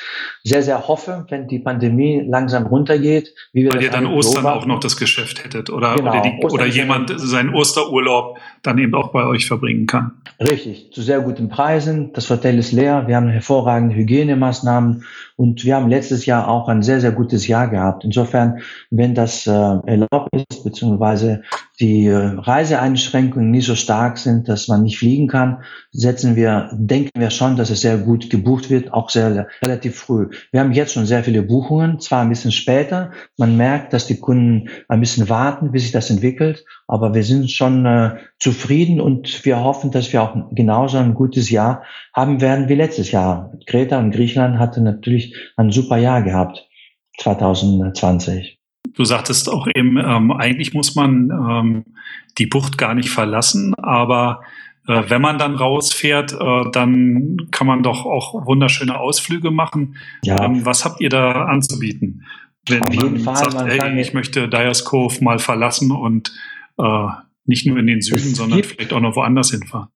sehr, 0.45 0.61
sehr 0.61 0.87
hoffe, 0.87 1.25
wenn 1.29 1.47
die 1.47 1.57
Pandemie 1.57 2.23
langsam 2.25 2.67
runtergeht. 2.67 3.33
Wie 3.51 3.63
wir 3.63 3.73
Weil 3.73 3.81
ihr 3.81 3.89
dann 3.89 4.05
Ostern 4.05 4.43
beobachten. 4.43 4.61
auch 4.61 4.75
noch 4.75 4.79
das 4.79 4.95
Geschäft 4.95 5.43
hättet 5.43 5.71
oder, 5.71 5.95
genau, 5.95 6.11
oder, 6.11 6.21
die, 6.21 6.45
oder 6.45 6.65
jemand 6.67 7.11
seinen 7.19 7.53
Osterurlaub 7.55 8.37
dann 8.61 8.77
eben 8.77 8.93
auch 8.93 9.11
bei 9.11 9.25
euch 9.25 9.47
verbringen 9.47 9.87
kann. 9.87 10.11
Richtig, 10.39 10.91
zu 10.93 11.01
sehr 11.01 11.21
guten 11.21 11.49
Preisen. 11.49 12.13
Das 12.13 12.29
Hotel 12.29 12.59
ist 12.59 12.71
leer. 12.71 13.07
Wir 13.07 13.15
haben 13.15 13.27
hervorragende 13.27 13.95
Hygienemaßnahmen 13.95 15.03
und 15.35 15.65
wir 15.65 15.75
haben 15.75 15.89
letztes 15.89 16.27
Jahr 16.27 16.47
auch 16.47 16.69
ein 16.69 16.83
sehr, 16.83 17.01
sehr 17.01 17.11
gutes 17.11 17.47
Jahr 17.47 17.67
gehabt. 17.67 18.03
Insofern, 18.03 18.59
wenn 18.91 19.15
das 19.15 19.47
äh, 19.47 19.51
erlaubt 19.51 20.29
ist, 20.31 20.63
beziehungsweise 20.63 21.41
die 21.79 22.09
Reiseeinschränkungen 22.09 23.51
nicht 23.51 23.65
so 23.65 23.75
stark 23.75 24.17
sind, 24.17 24.47
dass 24.47 24.67
man 24.67 24.83
nicht 24.83 24.97
fliegen 24.97 25.27
kann, 25.27 25.63
setzen 25.91 26.35
wir, 26.35 26.69
denken 26.73 27.19
wir 27.19 27.29
schon, 27.29 27.57
dass 27.57 27.69
es 27.69 27.81
sehr 27.81 27.97
gut 27.97 28.29
gebucht 28.29 28.69
wird, 28.69 28.93
auch 28.93 29.09
sehr 29.09 29.47
relativ 29.63 29.97
früh. 29.97 30.29
Wir 30.51 30.61
haben 30.61 30.71
jetzt 30.71 30.93
schon 30.93 31.05
sehr 31.05 31.23
viele 31.23 31.41
Buchungen, 31.43 31.99
zwar 31.99 32.21
ein 32.21 32.29
bisschen 32.29 32.51
später. 32.51 33.11
Man 33.37 33.57
merkt, 33.57 33.93
dass 33.93 34.07
die 34.07 34.19
Kunden 34.19 34.69
ein 34.87 34.99
bisschen 34.99 35.27
warten, 35.29 35.71
bis 35.71 35.83
sich 35.83 35.91
das 35.91 36.09
entwickelt, 36.09 36.65
aber 36.87 37.13
wir 37.13 37.23
sind 37.23 37.51
schon 37.51 37.85
äh, 37.85 38.17
zufrieden 38.39 39.01
und 39.01 39.43
wir 39.45 39.59
hoffen, 39.61 39.91
dass 39.91 40.13
wir 40.13 40.23
auch 40.23 40.35
genauso 40.51 40.97
ein 40.97 41.13
gutes 41.13 41.49
Jahr 41.49 41.83
haben 42.13 42.41
werden 42.41 42.69
wie 42.69 42.75
letztes 42.75 43.11
Jahr. 43.11 43.51
Kreta 43.65 43.99
und 43.99 44.11
Griechenland 44.11 44.59
hatte 44.59 44.81
natürlich 44.81 45.35
ein 45.57 45.71
super 45.71 45.97
Jahr 45.97 46.21
gehabt, 46.21 46.67
2020. 47.19 48.54
Du 48.93 49.03
sagtest 49.03 49.49
auch 49.49 49.67
eben, 49.73 49.97
ähm, 49.97 50.31
eigentlich 50.31 50.73
muss 50.73 50.95
man 50.95 51.29
ähm, 51.29 51.85
die 52.37 52.45
Bucht 52.45 52.77
gar 52.77 52.93
nicht 52.93 53.09
verlassen, 53.09 53.73
aber 53.75 54.41
äh, 54.87 55.03
wenn 55.07 55.21
man 55.21 55.37
dann 55.37 55.55
rausfährt, 55.55 56.33
äh, 56.33 56.71
dann 56.71 57.37
kann 57.51 57.67
man 57.67 57.83
doch 57.83 58.05
auch 58.05 58.45
wunderschöne 58.45 58.99
Ausflüge 58.99 59.51
machen. 59.51 59.95
Ja. 60.23 60.43
Ähm, 60.43 60.65
was 60.65 60.85
habt 60.85 61.01
ihr 61.01 61.09
da 61.09 61.45
anzubieten? 61.45 62.25
Wenn 62.67 62.81
Auf 62.81 62.95
man 62.95 63.35
sagt, 63.35 63.53
man 63.53 63.67
hey, 63.67 63.99
ich 63.99 64.13
möchte 64.13 64.47
Dyers 64.47 64.85
Cove 64.85 65.23
mal 65.23 65.39
verlassen 65.39 65.91
und 65.91 66.31
äh, 66.77 67.07
nicht 67.45 67.67
nur 67.67 67.77
in 67.77 67.87
den 67.87 68.01
Süden, 68.01 68.33
sondern 68.33 68.63
vielleicht 68.63 68.93
auch 68.93 68.99
noch 68.99 69.15
woanders 69.15 69.51
hinfahren. 69.51 69.89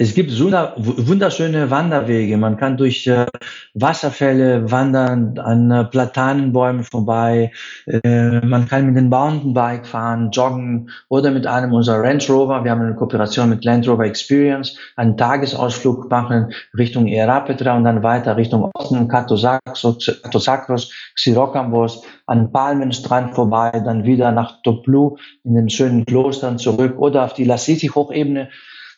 Es 0.00 0.14
gibt 0.14 0.30
wunderschöne 0.30 1.72
Wanderwege. 1.72 2.36
Man 2.36 2.56
kann 2.56 2.76
durch 2.76 3.08
äh, 3.08 3.26
Wasserfälle 3.74 4.70
wandern, 4.70 5.36
an 5.40 5.72
äh, 5.72 5.84
Platanenbäumen 5.86 6.84
vorbei. 6.84 7.50
Äh, 7.84 8.46
man 8.46 8.68
kann 8.68 8.86
mit 8.86 8.94
dem 8.94 9.08
Mountainbike 9.08 9.88
fahren, 9.88 10.30
joggen 10.30 10.90
oder 11.08 11.32
mit 11.32 11.48
einem 11.48 11.72
unserer 11.72 12.00
Range 12.00 12.22
Rover. 12.28 12.62
Wir 12.62 12.70
haben 12.70 12.82
eine 12.82 12.94
Kooperation 12.94 13.50
mit 13.50 13.64
Land 13.64 13.88
Rover 13.88 14.04
Experience, 14.04 14.78
einen 14.94 15.16
Tagesausflug 15.16 16.08
machen 16.08 16.52
Richtung 16.78 17.08
Ierapetra 17.08 17.76
und 17.76 17.82
dann 17.82 18.04
weiter 18.04 18.36
Richtung 18.36 18.70
Osten, 18.74 19.08
Katosakros, 19.08 20.92
Xirokambos, 21.16 22.04
an 22.26 22.52
Palmenstrand 22.52 23.34
vorbei, 23.34 23.72
dann 23.84 24.04
wieder 24.04 24.30
nach 24.30 24.62
Toplu 24.62 25.16
in 25.42 25.54
den 25.54 25.68
schönen 25.68 26.06
Klostern 26.06 26.56
zurück 26.58 27.00
oder 27.00 27.24
auf 27.24 27.34
die 27.34 27.44
Lassisi-Hochebene 27.44 28.48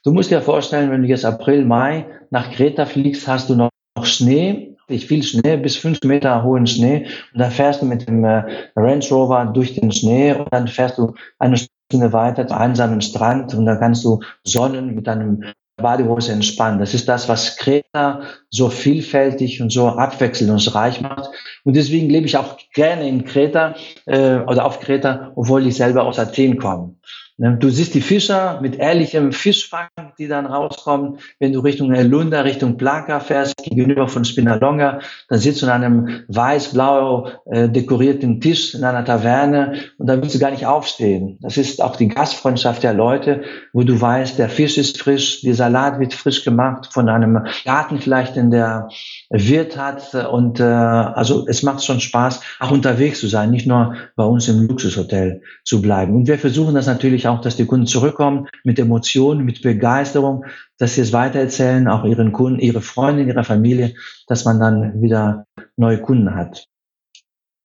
Du 0.03 0.13
musst 0.13 0.31
dir 0.31 0.41
vorstellen, 0.41 0.91
wenn 0.91 1.03
du 1.03 1.09
jetzt 1.09 1.27
April, 1.27 1.65
Mai 1.65 2.07
nach 2.31 2.51
Kreta 2.53 2.87
fliegst, 2.87 3.29
hast 3.29 3.51
du 3.51 3.55
noch 3.55 3.71
Schnee, 4.03 4.75
ich 4.89 5.07
viel 5.07 5.23
Schnee, 5.23 5.59
bis 5.59 5.77
fünf 5.77 5.99
Meter 6.05 6.43
hohen 6.43 6.67
Schnee. 6.67 7.07
Und 7.35 7.41
dann 7.41 7.51
fährst 7.51 7.83
du 7.83 7.87
mit 7.87 8.09
dem 8.09 8.25
äh, 8.25 8.43
Range 8.77 9.05
Rover 9.11 9.45
durch 9.53 9.75
den 9.75 9.93
Schnee 9.93 10.33
und 10.33 10.49
dann 10.51 10.69
fährst 10.69 10.97
du 10.97 11.15
eine 11.39 11.59
Stunde 11.59 12.13
weiter 12.15 12.47
zu 12.47 12.57
einsamen 12.57 13.03
Strand 13.03 13.55
und 13.55 13.67
dann 13.67 13.79
kannst 13.79 14.05
du 14.05 14.21
sonnen 14.43 14.95
mit 14.95 15.07
deinem 15.07 15.45
Badehose 15.77 16.33
entspannen. 16.33 16.79
Das 16.79 16.95
ist 16.95 17.09
das, 17.09 17.29
was 17.29 17.57
Kreta 17.57 18.23
so 18.51 18.71
vielfältig 18.71 19.61
und 19.61 19.71
so 19.71 19.89
abwechslungsreich 19.89 21.01
macht. 21.01 21.31
Und 21.65 21.77
deswegen 21.77 22.09
lebe 22.09 22.27
ich 22.27 22.37
auch 22.37 22.57
gerne 22.75 23.09
in 23.09 23.25
Kreta 23.25 23.75
äh, 24.07 24.39
oder 24.39 24.65
auf 24.65 24.81
Kreta, 24.81 25.33
obwohl 25.37 25.67
ich 25.67 25.77
selber 25.77 26.05
aus 26.05 26.19
Athen 26.19 26.59
komme. 26.59 26.95
Ne? 27.41 27.57
Du 27.59 27.71
siehst 27.71 27.95
die 27.95 28.03
Fischer 28.03 28.61
mit 28.61 28.79
ehrlichem 28.79 29.33
Fischfang, 29.33 29.89
die 30.19 30.29
dann 30.29 30.45
rauskommen. 30.45 31.19
Wenn 31.39 31.55
du 31.55 31.61
Richtung 31.61 31.93
Elunda, 31.93 32.43
Richtung 32.43 32.77
Plaka 32.77 33.19
fährst, 33.19 33.57
gegenüber 33.57 34.09
von 34.09 34.27
Spinalonga, 34.27 35.01
dann 35.29 35.39
sitzt 35.39 35.63
du 35.63 35.67
an 35.67 35.83
einem 35.83 36.25
weiß-blau 36.29 37.31
äh, 37.47 37.71
dekorierten 37.71 38.43
Tisch 38.43 38.75
in 38.75 38.85
einer 38.85 39.07
Taverne 39.07 39.75
und 39.97 40.07
da 40.07 40.21
willst 40.21 40.35
du 40.35 40.39
gar 40.39 40.51
nicht 40.51 40.67
aufstehen. 40.67 41.39
Das 41.41 41.57
ist 41.57 41.83
auch 41.83 41.97
die 41.97 42.09
Gastfreundschaft 42.09 42.83
der 42.83 42.93
Leute, 42.93 43.43
wo 43.73 43.85
du 43.85 43.99
weißt, 43.99 44.39
der 44.39 44.51
Fisch 44.51 44.77
ist 44.77 45.01
frisch, 45.01 45.41
der 45.41 45.55
Salat 45.55 45.99
wird 45.99 46.13
frisch 46.13 46.45
gemacht 46.45 46.93
von 46.93 47.09
einem 47.09 47.47
Garten 47.65 48.01
vielleicht, 48.01 48.37
in 48.37 48.51
der 48.51 48.89
Wirt 49.31 49.77
hat 49.77 50.13
und 50.15 50.59
äh, 50.59 50.65
also 50.65 51.47
es 51.47 51.63
macht 51.63 51.85
schon 51.85 52.01
Spaß, 52.01 52.41
auch 52.59 52.73
unterwegs 52.73 53.21
zu 53.21 53.29
sein, 53.29 53.53
nicht 53.53 53.67
nur 53.67 53.95
bei 54.17 54.25
uns 54.25 54.49
im 54.49 54.67
Luxushotel 54.67 55.43
zu 55.65 55.81
bleiben. 55.81 56.17
Und 56.17 56.27
wir 56.27 56.37
versuchen 56.37 56.75
das 56.75 56.89
natürlich 56.89 57.29
auch, 57.29 57.41
dass 57.41 57.57
die 57.57 57.67
Kunden 57.67 57.87
zurückkommen 57.87 58.49
mit 58.65 58.81
Emotionen, 58.81 59.45
mit 59.45 59.63
Begeisterung, 59.63 60.45
dass 60.79 60.97
sie 60.97 61.03
es 61.03 61.13
weitererzählen, 61.13 61.87
auch 61.87 62.05
ihren 62.05 62.33
Kunden, 62.33 62.59
ihre 62.59 62.81
Freunde, 62.81 63.23
ihrer 63.23 63.45
Familie, 63.45 63.95
dass 64.27 64.45
man 64.45 64.59
dann 64.59 65.01
wieder 65.01 65.47
neue 65.77 66.01
Kunden 66.01 66.35
hat. 66.35 66.67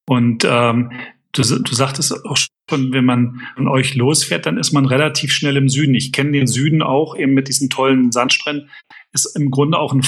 Und 0.08 0.46
ähm, 0.48 0.92
du, 1.32 1.42
du 1.42 1.74
sagtest 1.74 2.14
auch 2.26 2.38
schon, 2.38 2.94
wenn 2.94 3.06
man 3.06 3.42
von 3.56 3.68
euch 3.68 3.96
losfährt, 3.96 4.46
dann 4.46 4.60
ist 4.60 4.72
man 4.72 4.86
relativ 4.86 5.32
schnell 5.32 5.58
im 5.58 5.70
Süden. 5.70 5.96
Ich 5.96 6.12
kenne 6.12 6.32
den 6.32 6.46
Süden 6.46 6.84
auch 6.84 7.18
eben 7.18 7.34
mit 7.34 7.48
diesen 7.48 7.72
tollen 7.72 8.12
Sandstränden. 8.12 8.70
Ist 9.14 9.36
im 9.36 9.50
Grunde 9.50 9.80
auch 9.80 9.94
ein 9.94 10.04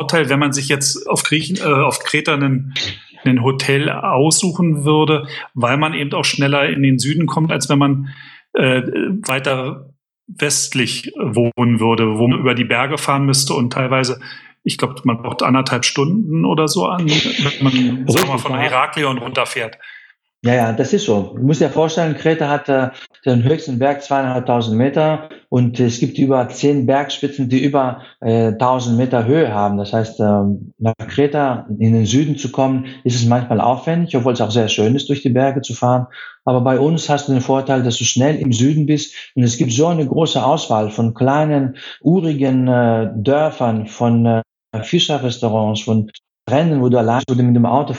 Vorteil, 0.00 0.30
wenn 0.30 0.38
man 0.38 0.52
sich 0.52 0.68
jetzt 0.68 1.06
auf 1.06 1.22
Griechen, 1.22 1.58
äh, 1.58 1.62
auf 1.62 1.98
Kreta 1.98 2.32
einen 2.32 2.72
ein 3.22 3.42
Hotel 3.42 3.90
aussuchen 3.90 4.86
würde, 4.86 5.26
weil 5.52 5.76
man 5.76 5.92
eben 5.92 6.10
auch 6.14 6.24
schneller 6.24 6.70
in 6.70 6.82
den 6.82 6.98
Süden 6.98 7.26
kommt, 7.26 7.52
als 7.52 7.68
wenn 7.68 7.78
man 7.78 8.08
äh, 8.54 8.80
weiter 9.26 9.90
westlich 10.26 11.12
wohnen 11.18 11.80
würde, 11.80 12.18
wo 12.18 12.28
man 12.28 12.38
über 12.38 12.54
die 12.54 12.64
Berge 12.64 12.96
fahren 12.96 13.26
müsste 13.26 13.52
und 13.52 13.74
teilweise, 13.74 14.20
ich 14.62 14.78
glaube, 14.78 14.94
man 15.04 15.18
braucht 15.18 15.42
anderthalb 15.42 15.84
Stunden 15.84 16.46
oder 16.46 16.66
so 16.66 16.86
an, 16.86 17.06
wenn 17.10 17.62
man 17.62 17.72
wir 18.06 18.26
mal, 18.26 18.38
von 18.38 18.56
Heraklion 18.56 19.18
runterfährt. 19.18 19.76
Ja, 20.42 20.54
ja, 20.54 20.72
das 20.72 20.94
ist 20.94 21.04
so. 21.04 21.34
Du 21.36 21.42
musst 21.42 21.60
dir 21.60 21.68
vorstellen, 21.68 22.16
Kreta 22.16 22.48
hat 22.48 22.66
äh, 22.70 22.88
den 23.26 23.44
höchsten 23.44 23.78
Berg 23.78 24.02
zweieinhalbtausend 24.02 24.74
Meter 24.74 25.28
und 25.50 25.78
es 25.78 26.00
gibt 26.00 26.16
über 26.16 26.48
zehn 26.48 26.86
Bergspitzen, 26.86 27.50
die 27.50 27.62
über 27.62 28.00
äh, 28.22 28.46
1000 28.46 28.96
Meter 28.96 29.26
Höhe 29.26 29.52
haben. 29.52 29.76
Das 29.76 29.92
heißt, 29.92 30.18
äh, 30.18 30.42
nach 30.78 30.94
Kreta 31.08 31.66
in 31.78 31.92
den 31.92 32.06
Süden 32.06 32.38
zu 32.38 32.50
kommen, 32.50 32.86
ist 33.04 33.16
es 33.16 33.26
manchmal 33.26 33.60
aufwendig, 33.60 34.16
obwohl 34.16 34.32
es 34.32 34.40
auch 34.40 34.50
sehr 34.50 34.68
schön 34.68 34.94
ist, 34.96 35.10
durch 35.10 35.20
die 35.20 35.28
Berge 35.28 35.60
zu 35.60 35.74
fahren. 35.74 36.06
Aber 36.46 36.62
bei 36.62 36.78
uns 36.78 37.10
hast 37.10 37.28
du 37.28 37.32
den 37.32 37.42
Vorteil, 37.42 37.82
dass 37.82 37.98
du 37.98 38.04
schnell 38.04 38.36
im 38.36 38.54
Süden 38.54 38.86
bist 38.86 39.14
und 39.34 39.42
es 39.42 39.58
gibt 39.58 39.72
so 39.72 39.88
eine 39.88 40.06
große 40.06 40.42
Auswahl 40.42 40.88
von 40.88 41.12
kleinen, 41.12 41.76
urigen 42.00 42.66
äh, 42.66 43.10
Dörfern, 43.14 43.88
von 43.88 44.24
äh, 44.24 44.42
Fischerrestaurants, 44.82 45.82
von 45.82 46.10
Rennen, 46.48 46.80
wo 46.80 46.88
du 46.88 46.98
allein 46.98 47.22
mit 47.28 47.54
dem 47.54 47.66
Auto 47.66 47.94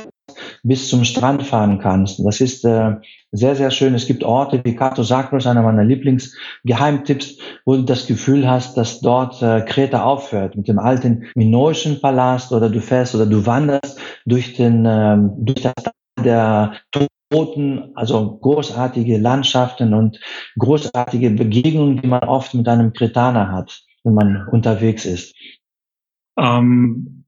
bis 0.63 0.89
zum 0.89 1.03
Strand 1.03 1.43
fahren 1.43 1.79
kannst. 1.79 2.19
Das 2.25 2.41
ist 2.41 2.65
äh, 2.65 2.95
sehr, 3.31 3.55
sehr 3.55 3.71
schön. 3.71 3.95
Es 3.95 4.07
gibt 4.07 4.23
Orte 4.23 4.61
wie 4.63 4.75
Kato 4.75 5.03
Sakros, 5.03 5.47
einer 5.47 5.61
meiner 5.61 5.83
Lieblingsgeheimtipps, 5.83 7.37
wo 7.65 7.75
du 7.75 7.83
das 7.83 8.07
Gefühl 8.07 8.49
hast, 8.49 8.75
dass 8.77 8.99
dort 9.01 9.41
äh, 9.41 9.61
Kreta 9.61 10.03
aufhört 10.03 10.55
mit 10.55 10.67
dem 10.67 10.79
alten 10.79 11.25
minoischen 11.35 12.01
Palast 12.01 12.51
oder 12.51 12.69
du 12.69 12.81
fährst 12.81 13.15
oder 13.15 13.25
du 13.25 13.45
wanderst 13.45 13.99
durch 14.25 14.53
den 14.53 14.85
äh, 14.85 15.17
durch 15.37 15.61
das 15.61 15.73
der 16.23 16.73
Toten, 17.31 17.91
also 17.95 18.37
großartige 18.37 19.17
Landschaften 19.17 19.93
und 19.93 20.19
großartige 20.59 21.31
Begegnungen, 21.31 22.01
die 22.01 22.07
man 22.07 22.23
oft 22.23 22.53
mit 22.53 22.67
einem 22.67 22.93
Kretaner 22.93 23.51
hat, 23.51 23.83
wenn 24.03 24.13
man 24.13 24.47
unterwegs 24.49 25.05
ist. 25.05 25.33
Ähm 26.37 27.20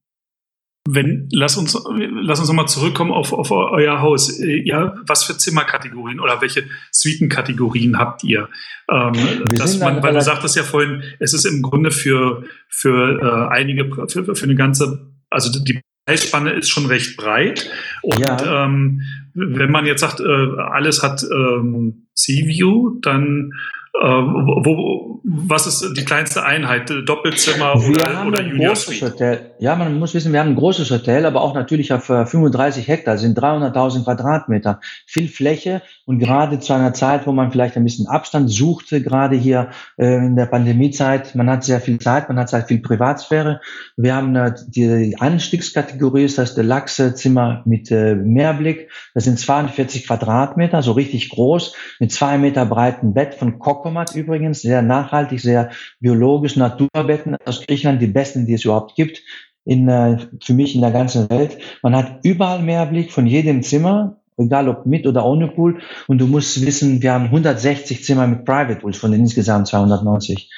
wenn, 0.85 1.29
lass 1.31 1.55
uns, 1.57 1.81
lass 1.87 2.39
uns 2.39 2.49
nochmal 2.49 2.67
zurückkommen 2.67 3.11
auf, 3.11 3.31
auf 3.31 3.51
euer 3.51 4.01
Haus. 4.01 4.37
Ja, 4.39 4.95
was 5.07 5.23
für 5.23 5.37
Zimmerkategorien 5.37 6.19
oder 6.19 6.41
welche 6.41 6.65
Suitenkategorien 6.91 7.97
habt 7.97 8.23
ihr? 8.23 8.49
Ähm, 8.91 9.13
dass 9.55 9.79
man, 9.79 10.03
weil 10.03 10.13
du 10.13 10.21
sagtest 10.21 10.55
ja 10.57 10.63
vorhin, 10.63 11.03
es 11.19 11.33
ist 11.33 11.45
im 11.45 11.61
Grunde 11.61 11.91
für, 11.91 12.43
für 12.67 13.21
äh, 13.21 13.53
einige, 13.53 13.89
für, 14.10 14.36
für 14.36 14.43
eine 14.43 14.55
ganze, 14.55 15.13
also 15.29 15.58
die 15.63 15.79
Preisspanne 16.05 16.51
ist 16.51 16.69
schon 16.69 16.86
recht 16.86 17.15
breit. 17.15 17.69
Und 18.01 18.19
ja. 18.19 18.65
ähm, 18.65 19.01
wenn 19.34 19.71
man 19.71 19.86
jetzt 19.86 20.01
sagt, 20.01 20.19
äh, 20.19 20.60
alles 20.60 21.01
hat 21.01 21.23
ähm, 21.23 22.08
Sea-View, 22.13 22.99
dann 23.01 23.51
äh, 23.51 23.83
wo, 24.01 25.21
was 25.23 25.67
ist 25.67 25.93
die 25.95 26.03
kleinste 26.03 26.43
Einheit? 26.43 26.91
Doppelzimmer 27.06 27.75
wir 27.75 27.91
oder, 27.91 28.27
oder 28.27 28.39
ein 28.39 28.58
großes 28.58 29.01
Hotel. 29.01 29.51
Ja, 29.60 29.75
man 29.75 29.99
muss 29.99 30.15
wissen, 30.15 30.34
wir 30.34 30.39
haben 30.39 30.49
ein 30.49 30.56
großes 30.56 30.89
Hotel, 30.89 31.25
aber 31.25 31.41
auch 31.41 31.53
natürlich 31.53 31.93
auf 31.93 32.06
35 32.06 32.88
äh, 32.88 32.91
Hektar, 32.91 33.17
sind 33.17 33.38
300.000 33.38 34.03
Quadratmeter. 34.03 34.79
Viel 35.06 35.27
Fläche 35.27 35.84
und 36.06 36.19
gerade 36.19 36.60
zu 36.60 36.73
einer 36.73 36.93
Zeit, 36.93 37.27
wo 37.27 37.32
man 37.32 37.51
vielleicht 37.51 37.77
ein 37.77 37.84
bisschen 37.84 38.08
Abstand 38.08 38.49
suchte, 38.49 39.01
gerade 39.01 39.36
hier 39.36 39.69
äh, 39.97 40.17
in 40.17 40.36
der 40.36 40.47
Pandemiezeit, 40.47 41.36
man 41.36 41.49
hat 41.49 41.63
sehr 41.63 41.79
viel 41.79 41.99
Zeit, 41.99 42.27
man 42.29 42.39
hat 42.39 42.49
sehr 42.49 42.63
viel 42.63 42.79
Privatsphäre. 42.79 43.62
Wir 43.95 44.15
haben 44.15 44.36
äh, 44.36 44.53
die 44.67 45.15
Anstiegskategorie, 45.19 46.25
ist 46.25 46.39
das 46.39 46.56
Deluxe-Zimmer 46.56 47.62
mit 47.65 47.91
äh, 47.91 48.15
Meerblick. 48.15 48.89
Das 49.13 49.25
sind 49.25 49.39
42 49.39 50.08
Quadratmeter, 50.08 50.82
so 50.82 50.93
richtig 50.93 51.29
groß, 51.29 51.75
mit 51.99 52.12
zwei 52.12 52.38
Meter 52.38 52.65
breiten 52.65 53.13
Bett 53.13 53.36
von 53.36 53.60
Kokomat 53.84 54.15
übrigens, 54.15 54.62
sehr 54.62 54.82
nachhaltig, 54.82 55.41
sehr 55.41 55.72
biologisch, 56.00 56.56
Naturbetten 56.56 57.36
aus 57.46 57.65
Griechenland, 57.67 58.02
die 58.02 58.08
besten, 58.08 58.46
die 58.46 58.54
es 58.54 58.63
überhaupt 58.63 58.96
gibt. 58.96 59.22
In, 59.65 59.89
äh, 59.89 60.17
für 60.41 60.54
mich 60.54 60.74
in 60.74 60.82
der 60.82 60.91
ganzen 60.91 61.30
Welt. 61.30 61.58
Man 61.82 61.96
hat 61.96 62.19
überall 62.24 62.62
Meerblick 62.62 63.12
von 63.12 63.28
jedem 63.28 63.62
Zimmer 63.62 64.17
egal 64.38 64.67
ob 64.67 64.86
mit 64.86 65.06
oder 65.06 65.26
ohne 65.26 65.48
Pool. 65.48 65.82
Und 66.08 66.19
du 66.19 66.28
musst 66.28 66.65
wissen, 66.65 67.02
wir 67.02 67.13
haben 67.13 67.26
160 67.26 68.04
Zimmer 68.04 68.26
mit 68.26 68.46
Private 68.46 68.80
Pools 68.80 68.98
von 68.98 69.12
den 69.12 69.22
insgesamt 69.22 69.67
290. 69.67 70.50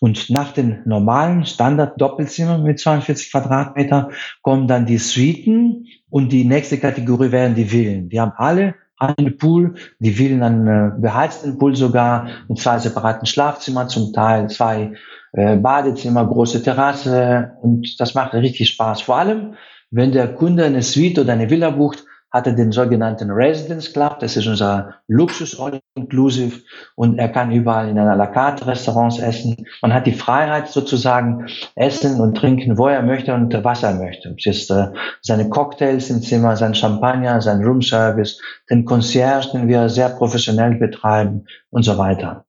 Und 0.00 0.28
nach 0.28 0.52
den 0.52 0.82
normalen 0.84 1.46
Standard-Doppelzimmern 1.46 2.62
mit 2.62 2.78
42 2.80 3.30
Quadratmeter 3.30 4.10
kommen 4.42 4.66
dann 4.66 4.84
die 4.84 4.98
Suiten 4.98 5.86
und 6.10 6.30
die 6.30 6.44
nächste 6.44 6.78
Kategorie 6.78 7.30
wären 7.30 7.54
die 7.54 7.66
Villen. 7.66 8.08
Die 8.10 8.20
haben 8.20 8.32
alle 8.36 8.74
einen 8.98 9.36
Pool, 9.36 9.74
die 9.98 10.12
Villen 10.12 10.42
einen 10.42 11.00
beheizten 11.00 11.58
Pool 11.58 11.74
sogar, 11.74 12.28
mit 12.48 12.58
zwei 12.58 12.78
separaten 12.78 13.26
Schlafzimmern 13.26 13.88
zum 13.88 14.12
Teil, 14.12 14.48
zwei 14.48 14.94
äh, 15.32 15.56
Badezimmer, 15.56 16.26
große 16.26 16.62
Terrasse 16.62 17.52
und 17.62 17.98
das 17.98 18.14
macht 18.14 18.34
richtig 18.34 18.68
Spaß. 18.68 19.02
Vor 19.02 19.16
allem, 19.16 19.54
wenn 19.90 20.12
der 20.12 20.34
Kunde 20.34 20.64
eine 20.64 20.82
Suite 20.82 21.18
oder 21.18 21.32
eine 21.32 21.50
Villa 21.50 21.70
bucht, 21.70 22.04
hat 22.32 22.46
er 22.46 22.54
den 22.54 22.72
sogenannten 22.72 23.30
Residence 23.30 23.92
Club, 23.92 24.18
das 24.20 24.36
ist 24.36 24.46
unser 24.46 24.94
Luxus 25.06 25.58
All-Inclusive 25.60 26.60
und 26.96 27.18
er 27.18 27.28
kann 27.28 27.52
überall 27.52 27.88
in 27.88 27.98
einer 27.98 28.16
la 28.16 28.26
carte 28.26 28.66
Restaurants 28.66 29.18
essen. 29.18 29.66
Man 29.82 29.92
hat 29.92 30.06
die 30.06 30.12
Freiheit 30.12 30.68
sozusagen 30.68 31.46
essen 31.76 32.20
und 32.20 32.36
trinken, 32.36 32.78
wo 32.78 32.88
er 32.88 33.02
möchte 33.02 33.34
und 33.34 33.52
was 33.62 33.82
er 33.82 33.94
möchte. 33.94 34.34
Es 34.38 34.46
ist 34.46 34.70
äh, 34.70 34.86
seine 35.20 35.50
Cocktails 35.50 36.08
im 36.08 36.22
Zimmer, 36.22 36.56
sein 36.56 36.74
Champagner, 36.74 37.42
sein 37.42 37.62
Roomservice, 37.62 38.40
den 38.70 38.86
Concierge, 38.86 39.50
den 39.52 39.68
wir 39.68 39.90
sehr 39.90 40.08
professionell 40.08 40.76
betreiben 40.76 41.44
und 41.70 41.82
so 41.82 41.98
weiter. 41.98 42.46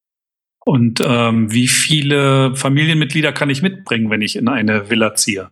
Und 0.65 1.01
ähm, 1.05 1.51
wie 1.51 1.67
viele 1.67 2.55
Familienmitglieder 2.55 3.33
kann 3.33 3.49
ich 3.49 3.61
mitbringen, 3.61 4.09
wenn 4.09 4.21
ich 4.21 4.37
in 4.37 4.47
eine 4.47 4.89
Villa 4.89 5.13
ziehe? 5.13 5.49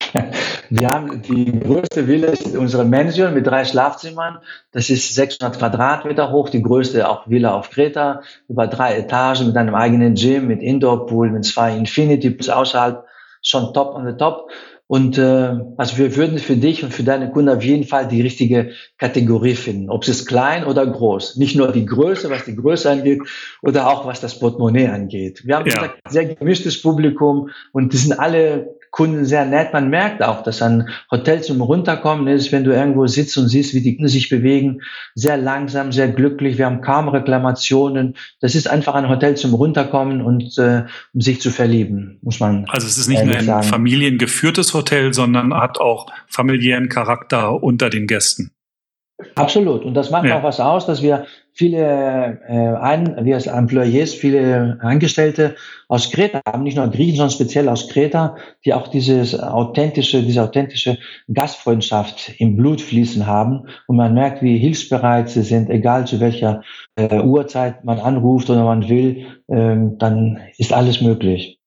Wir 0.70 0.90
haben 0.90 1.22
die 1.22 1.60
größte 1.60 2.06
Villa 2.06 2.28
ist 2.28 2.56
unsere 2.56 2.84
Mansion 2.84 3.34
mit 3.34 3.46
drei 3.46 3.64
Schlafzimmern. 3.64 4.38
Das 4.72 4.90
ist 4.90 5.14
600 5.14 5.58
Quadratmeter 5.58 6.30
hoch, 6.30 6.48
die 6.48 6.62
größte 6.62 7.08
auch 7.08 7.28
Villa 7.28 7.54
auf 7.54 7.70
Kreta, 7.70 8.22
über 8.48 8.66
drei 8.66 8.96
Etagen 8.96 9.46
mit 9.46 9.56
einem 9.56 9.74
eigenen 9.74 10.14
Gym, 10.14 10.46
mit 10.46 10.62
Indoor-Pool, 10.62 11.30
mit 11.30 11.44
zwei 11.44 11.76
Infinity 11.76 12.30
Pools 12.30 12.48
außerhalb, 12.48 13.04
schon 13.42 13.74
top 13.74 13.94
on 13.94 14.06
the 14.06 14.16
top. 14.16 14.50
Und 14.86 15.16
äh, 15.16 15.56
also 15.78 15.96
wir 15.96 16.14
würden 16.14 16.38
für 16.38 16.56
dich 16.56 16.84
und 16.84 16.92
für 16.92 17.04
deine 17.04 17.30
Kunden 17.30 17.48
auf 17.48 17.64
jeden 17.64 17.84
Fall 17.84 18.06
die 18.06 18.20
richtige 18.20 18.72
Kategorie 18.98 19.54
finden, 19.54 19.88
ob 19.88 20.02
es 20.02 20.10
ist 20.10 20.26
klein 20.26 20.66
oder 20.66 20.86
groß. 20.86 21.36
Nicht 21.36 21.56
nur 21.56 21.72
die 21.72 21.86
Größe, 21.86 22.28
was 22.28 22.44
die 22.44 22.54
Größe 22.54 22.90
angeht, 22.90 23.22
oder 23.62 23.88
auch 23.88 24.06
was 24.06 24.20
das 24.20 24.38
Portemonnaie 24.38 24.88
angeht. 24.88 25.46
Wir 25.46 25.56
haben 25.56 25.66
ja. 25.70 25.82
ein 25.82 25.90
sehr 26.06 26.26
gemischtes 26.26 26.82
Publikum 26.82 27.48
und 27.72 27.94
die 27.94 27.96
sind 27.96 28.18
alle 28.18 28.76
Kunden 28.94 29.24
sehr 29.24 29.44
nett. 29.44 29.72
Man 29.72 29.90
merkt 29.90 30.22
auch, 30.22 30.44
dass 30.44 30.62
ein 30.62 30.88
Hotel 31.10 31.42
zum 31.42 31.60
Runterkommen 31.60 32.28
ist, 32.28 32.52
wenn 32.52 32.62
du 32.62 32.72
irgendwo 32.72 33.08
sitzt 33.08 33.36
und 33.36 33.48
siehst, 33.48 33.74
wie 33.74 33.80
die 33.80 33.96
Kunden 33.96 34.06
sich 34.06 34.28
bewegen. 34.28 34.82
Sehr 35.16 35.36
langsam, 35.36 35.90
sehr 35.90 36.06
glücklich. 36.06 36.58
Wir 36.58 36.66
haben 36.66 36.80
kaum 36.80 37.08
Reklamationen. 37.08 38.14
Das 38.40 38.54
ist 38.54 38.70
einfach 38.70 38.94
ein 38.94 39.08
Hotel 39.08 39.36
zum 39.36 39.52
Runterkommen 39.52 40.22
und 40.22 40.56
äh, 40.58 40.84
um 41.12 41.20
sich 41.20 41.40
zu 41.40 41.50
verlieben, 41.50 42.20
muss 42.22 42.38
man. 42.38 42.66
Also 42.68 42.86
es 42.86 42.96
ist 42.96 43.08
nicht 43.08 43.24
nur 43.24 43.34
ein 43.34 43.44
sagen. 43.44 43.66
familiengeführtes 43.66 44.74
Hotel, 44.74 45.12
sondern 45.12 45.52
hat 45.54 45.80
auch 45.80 46.06
familiären 46.28 46.88
Charakter 46.88 47.64
unter 47.64 47.90
den 47.90 48.06
Gästen. 48.06 48.52
Absolut. 49.34 49.84
Und 49.84 49.94
das 49.94 50.10
macht 50.12 50.26
ja. 50.26 50.38
auch 50.38 50.44
was 50.44 50.60
aus, 50.60 50.86
dass 50.86 51.02
wir 51.02 51.26
viele 51.54 52.40
äh, 52.48 52.76
ein, 52.76 53.24
wir 53.24 53.36
als 53.36 53.46
Employees, 53.46 54.12
viele 54.12 54.78
Angestellte 54.80 55.54
aus 55.88 56.10
Kreta 56.10 56.40
haben, 56.46 56.64
nicht 56.64 56.76
nur 56.76 56.88
Griechen, 56.88 57.16
sondern 57.16 57.30
speziell 57.30 57.68
aus 57.68 57.88
Kreta, 57.88 58.36
die 58.64 58.74
auch 58.74 58.88
dieses 58.88 59.38
authentische, 59.38 60.22
diese 60.22 60.42
authentische 60.42 60.98
Gastfreundschaft 61.32 62.32
im 62.38 62.56
Blut 62.56 62.80
fließen 62.80 63.26
haben. 63.26 63.68
Und 63.86 63.96
man 63.96 64.14
merkt, 64.14 64.42
wie 64.42 64.58
hilfsbereit 64.58 65.30
sie 65.30 65.42
sind, 65.42 65.70
egal 65.70 66.06
zu 66.06 66.20
welcher 66.20 66.62
äh, 66.96 67.20
Uhrzeit 67.20 67.84
man 67.84 68.00
anruft 68.00 68.50
oder 68.50 68.64
man 68.64 68.88
will, 68.88 69.26
ähm, 69.48 69.96
dann 69.98 70.40
ist 70.58 70.72
alles 70.72 71.00
möglich. 71.00 71.60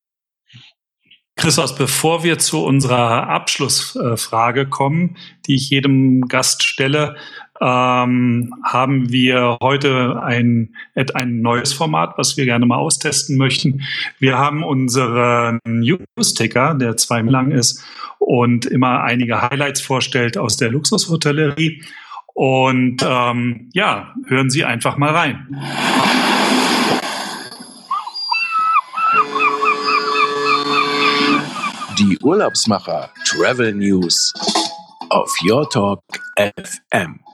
Christos, 1.38 1.76
bevor 1.76 2.24
wir 2.24 2.40
zu 2.40 2.66
unserer 2.66 3.30
Abschlussfrage 3.30 4.68
kommen, 4.68 5.18
die 5.46 5.54
ich 5.54 5.70
jedem 5.70 6.22
Gast 6.22 6.68
stelle, 6.68 7.16
ähm, 7.60 8.54
haben 8.64 9.12
wir 9.12 9.58
heute 9.62 10.22
ein, 10.22 10.76
ein 11.14 11.42
neues 11.42 11.74
Format, 11.74 12.18
was 12.18 12.38
wir 12.38 12.46
gerne 12.46 12.66
mal 12.66 12.78
austesten 12.78 13.38
möchten. 13.38 13.82
Wir 14.20 14.38
haben 14.38 14.64
unseren 14.64 15.60
News-Ticker, 15.66 16.76
der 16.76 16.98
zwei 16.98 17.22
lang 17.22 17.52
ist 17.52 17.84
und 18.20 18.66
immer 18.66 19.04
einige 19.04 19.42
Highlights 19.42 19.82
vorstellt 19.82 20.38
aus 20.38 20.58
der 20.58 20.70
Luxushotellerie. 20.70 21.84
Und 22.34 22.98
ähm, 23.04 23.70
ja, 23.74 24.14
hören 24.28 24.50
Sie 24.50 24.64
einfach 24.64 24.98
mal 24.98 25.10
rein. 25.10 25.48
Die 31.98 32.20
Urlaubsmacher 32.20 33.10
Travel 33.26 33.74
News 33.74 34.32
auf 35.10 35.34
Your 35.44 35.68
Talk 35.68 36.04
FM. 36.36 37.27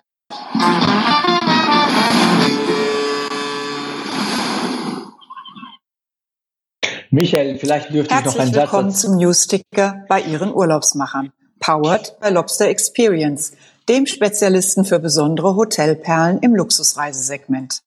Michael, 7.13 7.60
vielleicht 7.60 7.93
dürfte 7.93 8.15
Herzlich 8.15 8.34
ich 8.34 8.39
noch 8.39 8.43
einen 8.43 8.54
Satz. 8.54 8.63
willkommen 8.63 8.91
zum 8.91 9.17
Newsticker 9.17 10.04
bei 10.10 10.22
Ihren 10.22 10.52
Urlaubsmachern. 10.52 11.32
Powered 11.60 12.19
by 12.19 12.30
Lobster 12.30 12.67
Experience, 12.67 13.54
dem 13.88 14.08
Spezialisten 14.08 14.84
für 14.84 15.00
besondere 15.00 15.56
Hotelperlen 15.56 16.39
im 16.39 16.56
Luxusreisesegment. 16.56 17.84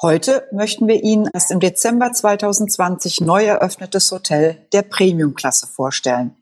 Heute 0.00 0.46
möchten 0.52 0.86
wir 0.86 1.02
Ihnen 1.02 1.28
das 1.32 1.50
im 1.50 1.60
Dezember 1.60 2.12
2020 2.12 3.20
neu 3.22 3.44
eröffnetes 3.46 4.12
Hotel 4.12 4.66
der 4.72 4.82
Premiumklasse 4.82 5.66
vorstellen. 5.66 6.36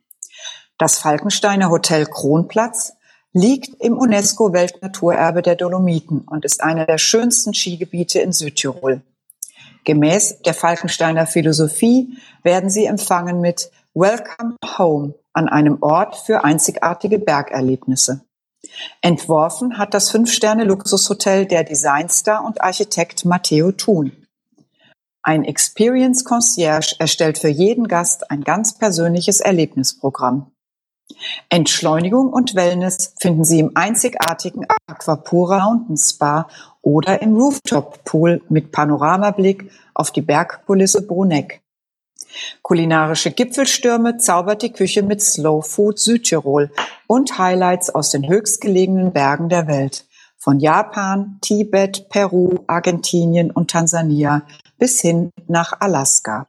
Das 0.76 0.98
Falkensteiner 0.98 1.70
Hotel 1.70 2.04
Kronplatz 2.04 2.93
liegt 3.34 3.82
im 3.82 3.98
UNESCO-Weltnaturerbe 3.98 5.42
der 5.42 5.56
Dolomiten 5.56 6.20
und 6.20 6.44
ist 6.44 6.62
einer 6.62 6.86
der 6.86 6.98
schönsten 6.98 7.52
Skigebiete 7.52 8.20
in 8.20 8.32
Südtirol. 8.32 9.02
Gemäß 9.84 10.40
der 10.42 10.54
Falkensteiner 10.54 11.26
Philosophie 11.26 12.16
werden 12.42 12.70
Sie 12.70 12.86
empfangen 12.86 13.40
mit 13.40 13.70
Welcome 13.92 14.56
Home 14.78 15.14
an 15.34 15.48
einem 15.48 15.82
Ort 15.82 16.16
für 16.16 16.44
einzigartige 16.44 17.18
Bergerlebnisse. 17.18 18.24
Entworfen 19.02 19.78
hat 19.78 19.92
das 19.92 20.10
Fünf-Sterne-Luxushotel 20.10 21.46
der 21.46 21.64
Designstar 21.64 22.44
und 22.44 22.62
Architekt 22.62 23.24
Matteo 23.24 23.72
Thun. 23.72 24.12
Ein 25.22 25.44
Experience 25.44 26.24
Concierge 26.24 26.94
erstellt 26.98 27.38
für 27.38 27.48
jeden 27.48 27.88
Gast 27.88 28.30
ein 28.30 28.42
ganz 28.42 28.78
persönliches 28.78 29.40
Erlebnisprogramm. 29.40 30.53
Entschleunigung 31.48 32.32
und 32.32 32.54
Wellness 32.54 33.14
finden 33.18 33.44
Sie 33.44 33.60
im 33.60 33.72
einzigartigen 33.74 34.66
Aquapura 34.86 35.64
Mountain 35.64 35.96
Spa 35.96 36.48
oder 36.82 37.22
im 37.22 37.34
Rooftop 37.34 38.04
Pool 38.04 38.42
mit 38.48 38.72
Panoramablick 38.72 39.70
auf 39.94 40.10
die 40.10 40.22
Bergkulisse 40.22 41.06
Bruneck. 41.06 41.60
Kulinarische 42.62 43.30
Gipfelstürme 43.30 44.18
zaubert 44.18 44.62
die 44.62 44.72
Küche 44.72 45.02
mit 45.02 45.22
Slow 45.22 45.62
Food 45.62 45.98
Südtirol 45.98 46.70
und 47.06 47.38
Highlights 47.38 47.90
aus 47.90 48.10
den 48.10 48.28
höchstgelegenen 48.28 49.12
Bergen 49.12 49.48
der 49.48 49.66
Welt. 49.68 50.06
Von 50.36 50.58
Japan, 50.60 51.38
Tibet, 51.40 52.08
Peru, 52.08 52.64
Argentinien 52.66 53.50
und 53.50 53.70
Tansania 53.70 54.42
bis 54.78 55.00
hin 55.00 55.30
nach 55.46 55.80
Alaska. 55.80 56.46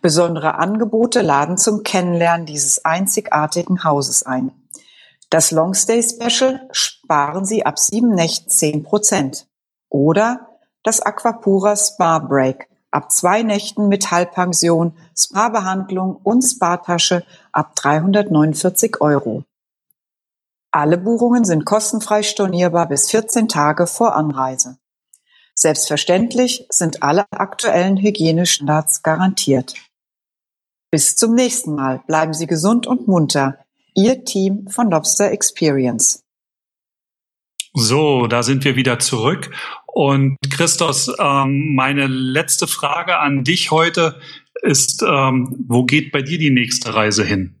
Besondere 0.00 0.56
Angebote 0.56 1.22
laden 1.22 1.56
zum 1.56 1.82
Kennenlernen 1.82 2.46
dieses 2.46 2.84
einzigartigen 2.84 3.84
Hauses 3.84 4.22
ein. 4.22 4.52
Das 5.30 5.50
Longstay 5.50 6.02
Special 6.02 6.68
sparen 6.70 7.44
Sie 7.44 7.66
ab 7.66 7.78
sieben 7.78 8.14
Nächten 8.14 8.50
zehn 8.50 8.82
Prozent. 8.82 9.46
Oder 9.88 10.48
das 10.82 11.00
Aquapura 11.00 11.76
Spa 11.76 12.18
Break 12.18 12.68
ab 12.94 13.10
zwei 13.10 13.42
Nächten 13.42 13.88
mit 13.88 14.12
Halbpension, 14.12 14.96
Spa-Behandlung 15.18 16.16
und 16.22 16.42
Spa-Tasche 16.42 17.24
ab 17.50 17.74
349 17.74 19.00
Euro. 19.00 19.42
Alle 20.70 20.96
Buchungen 20.96 21.44
sind 21.44 21.64
kostenfrei 21.64 22.22
stornierbar 22.22 22.86
bis 22.86 23.10
14 23.10 23.48
Tage 23.48 23.88
vor 23.88 24.14
Anreise. 24.14 24.78
Selbstverständlich 25.54 26.66
sind 26.68 27.02
alle 27.02 27.26
aktuellen 27.30 27.96
Hygienestandards 27.96 29.02
garantiert. 29.02 29.74
Bis 30.90 31.16
zum 31.16 31.34
nächsten 31.34 31.74
Mal 31.74 32.02
bleiben 32.06 32.34
Sie 32.34 32.46
gesund 32.46 32.86
und 32.86 33.08
munter. 33.08 33.58
Ihr 33.94 34.24
Team 34.24 34.68
von 34.68 34.90
Lobster 34.90 35.30
Experience. 35.30 36.24
So, 37.72 38.28
da 38.28 38.42
sind 38.42 38.64
wir 38.64 38.76
wieder 38.76 38.98
zurück. 38.98 39.50
Und 39.86 40.36
Christos, 40.50 41.12
ähm, 41.18 41.74
meine 41.74 42.06
letzte 42.06 42.66
Frage 42.66 43.18
an 43.18 43.42
dich 43.44 43.70
heute 43.70 44.20
ist, 44.62 45.02
ähm, 45.02 45.54
wo 45.66 45.84
geht 45.84 46.12
bei 46.12 46.22
dir 46.22 46.38
die 46.38 46.50
nächste 46.50 46.94
Reise 46.94 47.24
hin? 47.24 47.60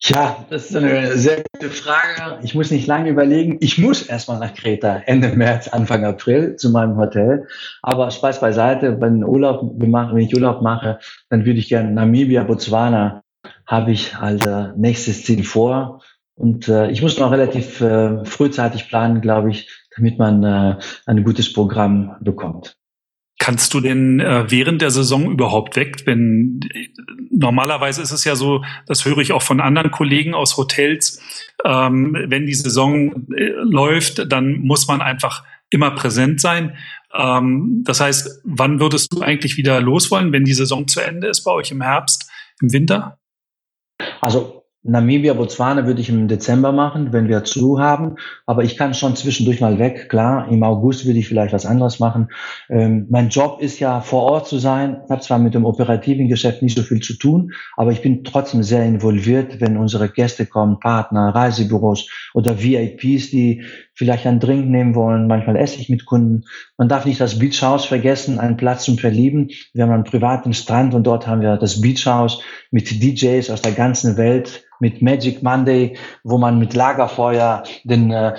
Ja, 0.00 0.44
das 0.50 0.70
ist 0.70 0.76
eine 0.76 1.16
sehr 1.16 1.42
gute 1.52 1.70
Frage. 1.70 2.38
Ich 2.42 2.54
muss 2.54 2.70
nicht 2.70 2.86
lange 2.86 3.08
überlegen. 3.10 3.56
Ich 3.60 3.78
muss 3.78 4.02
erstmal 4.02 4.38
nach 4.38 4.54
Kreta 4.54 5.02
Ende 5.06 5.28
März, 5.28 5.68
Anfang 5.68 6.04
April 6.04 6.56
zu 6.56 6.70
meinem 6.70 6.96
Hotel. 6.96 7.46
Aber 7.82 8.10
Spaß 8.10 8.40
beiseite, 8.40 9.00
wenn, 9.00 9.24
Urlaub 9.24 9.72
wenn 9.74 10.18
ich 10.18 10.34
Urlaub 10.34 10.60
mache, 10.60 10.98
dann 11.30 11.46
würde 11.46 11.58
ich 11.58 11.68
gerne 11.68 11.90
Namibia, 11.90 12.44
Botswana 12.44 13.22
habe 13.66 13.92
ich 13.92 14.14
als 14.16 14.44
äh, 14.44 14.68
nächstes 14.76 15.24
Ziel 15.24 15.44
vor. 15.44 16.02
Und 16.34 16.68
äh, 16.68 16.90
ich 16.90 17.00
muss 17.00 17.18
noch 17.18 17.32
relativ 17.32 17.80
äh, 17.80 18.24
frühzeitig 18.24 18.88
planen, 18.88 19.22
glaube 19.22 19.50
ich, 19.50 19.70
damit 19.96 20.18
man 20.18 20.44
äh, 20.44 20.76
ein 21.06 21.24
gutes 21.24 21.52
Programm 21.52 22.16
bekommt. 22.20 22.76
Kannst 23.38 23.74
du 23.74 23.80
denn 23.80 24.18
äh, 24.18 24.50
während 24.50 24.80
der 24.80 24.90
Saison 24.90 25.30
überhaupt 25.30 25.76
weg? 25.76 26.06
Wenn 26.06 26.60
normalerweise 27.30 28.00
ist 28.00 28.12
es 28.12 28.24
ja 28.24 28.34
so, 28.34 28.64
das 28.86 29.04
höre 29.04 29.18
ich 29.18 29.32
auch 29.32 29.42
von 29.42 29.60
anderen 29.60 29.90
Kollegen 29.90 30.34
aus 30.34 30.56
Hotels, 30.56 31.20
ähm, 31.64 32.16
wenn 32.28 32.46
die 32.46 32.54
Saison 32.54 33.26
äh, 33.36 33.50
läuft, 33.62 34.32
dann 34.32 34.60
muss 34.60 34.88
man 34.88 35.02
einfach 35.02 35.44
immer 35.68 35.90
präsent 35.90 36.40
sein. 36.40 36.76
Ähm, 37.14 37.82
das 37.84 38.00
heißt, 38.00 38.40
wann 38.44 38.80
würdest 38.80 39.12
du 39.12 39.20
eigentlich 39.20 39.58
wieder 39.58 39.80
los 39.80 40.10
wollen, 40.10 40.32
wenn 40.32 40.44
die 40.44 40.54
Saison 40.54 40.88
zu 40.88 41.00
Ende 41.00 41.28
ist 41.28 41.44
bei 41.44 41.50
euch 41.52 41.70
im 41.70 41.82
Herbst, 41.82 42.30
im 42.62 42.72
Winter? 42.72 43.18
Also 44.20 44.55
Namibia, 44.88 45.34
Botswana 45.34 45.86
würde 45.86 46.00
ich 46.00 46.08
im 46.08 46.28
Dezember 46.28 46.72
machen, 46.72 47.12
wenn 47.12 47.28
wir 47.28 47.44
zu 47.44 47.80
haben. 47.80 48.16
Aber 48.46 48.64
ich 48.64 48.76
kann 48.76 48.94
schon 48.94 49.16
zwischendurch 49.16 49.60
mal 49.60 49.78
weg. 49.78 50.08
Klar, 50.08 50.48
im 50.50 50.62
August 50.62 51.06
würde 51.06 51.18
ich 51.18 51.28
vielleicht 51.28 51.52
was 51.52 51.66
anderes 51.66 51.98
machen. 51.98 52.28
Ähm, 52.68 53.06
mein 53.10 53.28
Job 53.28 53.60
ist 53.60 53.78
ja 53.80 54.00
vor 54.00 54.22
Ort 54.22 54.46
zu 54.46 54.58
sein. 54.58 55.02
Ich 55.04 55.10
habe 55.10 55.20
zwar 55.20 55.38
mit 55.38 55.54
dem 55.54 55.64
operativen 55.64 56.28
Geschäft 56.28 56.62
nicht 56.62 56.76
so 56.76 56.82
viel 56.82 57.00
zu 57.00 57.14
tun, 57.14 57.52
aber 57.76 57.92
ich 57.92 58.02
bin 58.02 58.24
trotzdem 58.24 58.62
sehr 58.62 58.84
involviert, 58.84 59.60
wenn 59.60 59.76
unsere 59.76 60.08
Gäste 60.08 60.46
kommen, 60.46 60.78
Partner, 60.80 61.34
Reisebüros 61.34 62.08
oder 62.34 62.62
VIPs, 62.62 63.30
die 63.30 63.62
vielleicht 63.96 64.26
einen 64.26 64.40
Drink 64.40 64.68
nehmen 64.68 64.94
wollen. 64.94 65.26
Manchmal 65.26 65.56
esse 65.56 65.80
ich 65.80 65.88
mit 65.88 66.04
Kunden. 66.04 66.44
Man 66.76 66.88
darf 66.88 67.06
nicht 67.06 67.20
das 67.20 67.38
Beach 67.38 67.62
House 67.62 67.86
vergessen, 67.86 68.38
einen 68.38 68.58
Platz 68.58 68.84
zum 68.84 68.98
Verlieben. 68.98 69.50
Wir 69.72 69.84
haben 69.84 69.92
einen 69.92 70.04
privaten 70.04 70.52
Strand 70.52 70.94
und 70.94 71.04
dort 71.04 71.26
haben 71.26 71.40
wir 71.40 71.56
das 71.56 71.80
Beach 71.80 72.06
House 72.06 72.42
mit 72.70 73.02
DJs 73.02 73.50
aus 73.50 73.62
der 73.62 73.72
ganzen 73.72 74.16
Welt 74.18 74.64
mit 74.78 75.00
Magic 75.00 75.42
Monday, 75.42 75.96
wo 76.22 76.36
man 76.36 76.58
mit 76.58 76.74
Lagerfeuer 76.74 77.62
den 77.84 78.10
äh, 78.10 78.34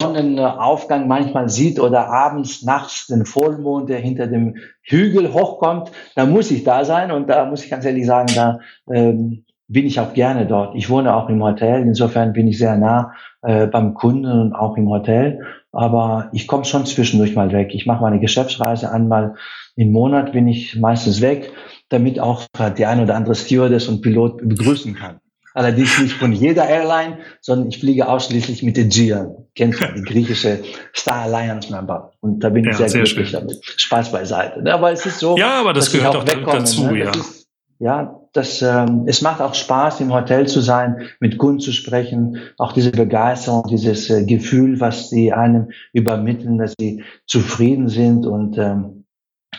Sonnenaufgang 0.00 1.08
manchmal 1.08 1.48
sieht 1.48 1.80
oder 1.80 2.06
abends, 2.08 2.62
nachts 2.62 3.08
den 3.08 3.26
Vollmond, 3.26 3.88
der 3.88 3.98
hinter 3.98 4.28
dem 4.28 4.56
Hügel 4.82 5.32
hochkommt. 5.32 5.90
Da 6.14 6.26
muss 6.26 6.52
ich 6.52 6.62
da 6.62 6.84
sein 6.84 7.10
und 7.10 7.28
da 7.28 7.44
muss 7.46 7.64
ich 7.64 7.70
ganz 7.70 7.84
ehrlich 7.84 8.06
sagen, 8.06 8.32
da 8.36 8.60
ähm, 8.92 9.44
bin 9.70 9.86
ich 9.86 10.00
auch 10.00 10.14
gerne 10.14 10.46
dort. 10.46 10.74
Ich 10.74 10.90
wohne 10.90 11.14
auch 11.14 11.28
im 11.28 11.42
Hotel, 11.42 11.82
insofern 11.82 12.32
bin 12.32 12.48
ich 12.48 12.58
sehr 12.58 12.76
nah 12.76 13.12
äh, 13.42 13.68
beim 13.68 13.94
Kunden 13.94 14.26
und 14.26 14.52
auch 14.52 14.76
im 14.76 14.88
Hotel. 14.88 15.46
Aber 15.70 16.28
ich 16.32 16.48
komme 16.48 16.64
schon 16.64 16.86
zwischendurch 16.86 17.36
mal 17.36 17.52
weg. 17.52 17.70
Ich 17.72 17.86
mache 17.86 18.02
meine 18.02 18.18
Geschäftsreise 18.18 18.90
einmal 18.90 19.36
im 19.76 19.92
Monat, 19.92 20.32
bin 20.32 20.48
ich 20.48 20.74
meistens 20.76 21.20
weg, 21.20 21.52
damit 21.88 22.18
auch 22.18 22.46
die 22.76 22.84
ein 22.84 23.00
oder 23.00 23.14
andere 23.14 23.36
Stewardess 23.36 23.86
und 23.86 24.02
Pilot 24.02 24.38
begrüßen 24.42 24.94
kann. 24.96 25.20
Allerdings 25.54 26.00
nicht 26.00 26.14
von 26.14 26.32
jeder 26.32 26.68
Airline, 26.68 27.18
sondern 27.40 27.68
ich 27.68 27.78
fliege 27.78 28.08
ausschließlich 28.08 28.64
mit 28.64 28.76
Aegean. 28.76 29.36
Kennst 29.54 29.80
du 29.80 29.86
die 29.94 30.02
griechische 30.02 30.60
Star 30.94 31.22
Alliance 31.22 31.72
Member? 31.72 32.12
Und 32.20 32.42
da 32.42 32.50
bin 32.50 32.64
ich 32.64 32.72
ja, 32.72 32.76
sehr, 32.76 32.88
sehr 32.88 33.02
glücklich 33.02 33.30
schön. 33.30 33.40
damit. 33.40 33.60
Spaß 33.64 34.10
beiseite. 34.10 34.72
Aber 34.72 34.90
es 34.90 35.06
ist 35.06 35.20
so. 35.20 35.36
Ja, 35.36 35.60
aber 35.60 35.72
das 35.72 35.92
gehört 35.92 36.16
auch 36.16 36.24
dazu, 36.24 36.86
ne? 36.86 36.98
ja. 37.00 37.10
Ist, 37.10 37.48
ja, 37.78 38.19
das, 38.32 38.62
ähm, 38.62 39.04
es 39.06 39.22
macht 39.22 39.40
auch 39.40 39.54
Spaß, 39.54 40.00
im 40.00 40.12
Hotel 40.12 40.46
zu 40.46 40.60
sein, 40.60 41.08
mit 41.18 41.38
Kunden 41.38 41.60
zu 41.60 41.72
sprechen, 41.72 42.38
auch 42.58 42.72
diese 42.72 42.92
Begeisterung, 42.92 43.64
dieses 43.68 44.08
äh, 44.08 44.24
Gefühl, 44.24 44.80
was 44.80 45.10
sie 45.10 45.32
einem 45.32 45.70
übermitteln, 45.92 46.58
dass 46.58 46.74
sie 46.78 47.02
zufrieden 47.26 47.88
sind 47.88 48.26
und 48.26 48.56
ähm, 48.56 49.04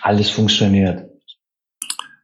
alles 0.02 0.30
funktioniert. 0.30 1.06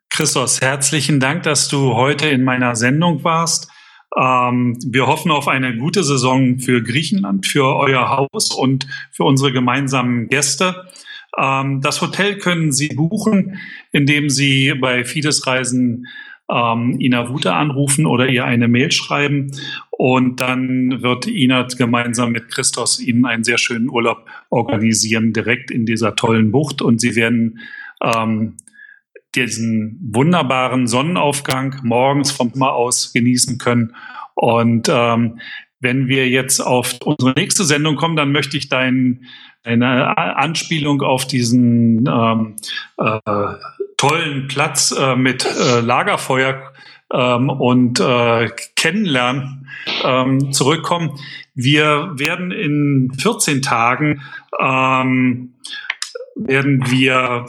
Christos, 0.10 0.62
herzlichen 0.62 1.20
Dank, 1.20 1.44
dass 1.44 1.68
du 1.68 1.94
heute 1.94 2.28
in 2.28 2.44
meiner 2.44 2.76
Sendung 2.76 3.24
warst. 3.24 3.70
Ähm, 4.18 4.78
wir 4.86 5.06
hoffen 5.06 5.32
auf 5.32 5.48
eine 5.48 5.78
gute 5.78 6.04
Saison 6.04 6.60
für 6.60 6.82
Griechenland, 6.82 7.46
für 7.46 7.76
euer 7.76 8.10
Haus 8.10 8.52
und 8.52 8.88
für 9.12 9.26
unsere 9.26 9.52
gemeinsamen 9.52 10.28
Gäste. 10.30 10.88
Ähm, 11.38 11.82
das 11.82 12.02
Hotel 12.02 12.38
können 12.38 12.72
Sie 12.72 12.88
buchen, 12.88 13.60
indem 13.92 14.30
Sie 14.30 14.74
bei 14.74 15.04
Fides 15.04 15.46
Reisen 15.46 16.08
ähm, 16.50 17.00
Ina 17.00 17.30
Wute 17.30 17.54
anrufen 17.54 18.06
oder 18.06 18.28
ihr 18.28 18.46
eine 18.46 18.68
Mail 18.68 18.92
schreiben. 18.92 19.52
Und 19.92 20.40
dann 20.40 21.02
wird 21.02 21.28
Ina 21.28 21.68
gemeinsam 21.78 22.32
mit 22.32 22.50
Christos 22.50 23.00
Ihnen 23.00 23.26
einen 23.26 23.44
sehr 23.44 23.58
schönen 23.58 23.90
Urlaub 23.90 24.26
organisieren, 24.50 25.34
direkt 25.34 25.72
in 25.72 25.86
dieser 25.86 26.16
tollen 26.16 26.52
Bucht. 26.52 26.82
Und 26.82 27.02
Sie 27.02 27.16
werden 27.16 27.60
ähm, 28.04 28.58
diesen 29.36 30.00
wunderbaren 30.12 30.88
Sonnenaufgang 30.88 31.76
morgens 31.84 32.32
vom 32.32 32.52
Mar 32.56 32.74
aus 32.74 33.14
genießen 33.14 33.58
können. 33.58 33.96
Und 34.36 34.88
ähm, 34.90 35.40
wenn 35.80 36.08
wir 36.08 36.28
jetzt 36.30 36.60
auf 36.60 37.00
unsere 37.04 37.34
nächste 37.34 37.64
Sendung 37.64 37.96
kommen, 37.96 38.16
dann 38.16 38.32
möchte 38.32 38.58
ich 38.58 38.70
dein, 38.70 39.26
deine 39.64 40.18
Anspielung 40.18 41.02
auf 41.02 41.28
diesen 41.28 42.08
ähm, 42.08 42.56
äh, 42.98 43.20
tollen 43.98 44.48
Platz 44.48 44.92
äh, 44.98 45.16
mit 45.16 45.46
äh, 45.46 45.82
Lagerfeuer 45.82 46.74
ähm, 47.12 47.50
und 47.50 48.00
äh, 48.00 48.50
Kennenlernen 48.76 49.68
ähm, 50.04 50.52
zurückkommen. 50.54 51.20
Wir 51.56 52.12
werden 52.16 52.52
in 52.52 53.12
14 53.20 53.62
Tagen 53.62 54.22
ähm, 54.60 55.54
werden 56.36 56.90
wir 56.90 57.46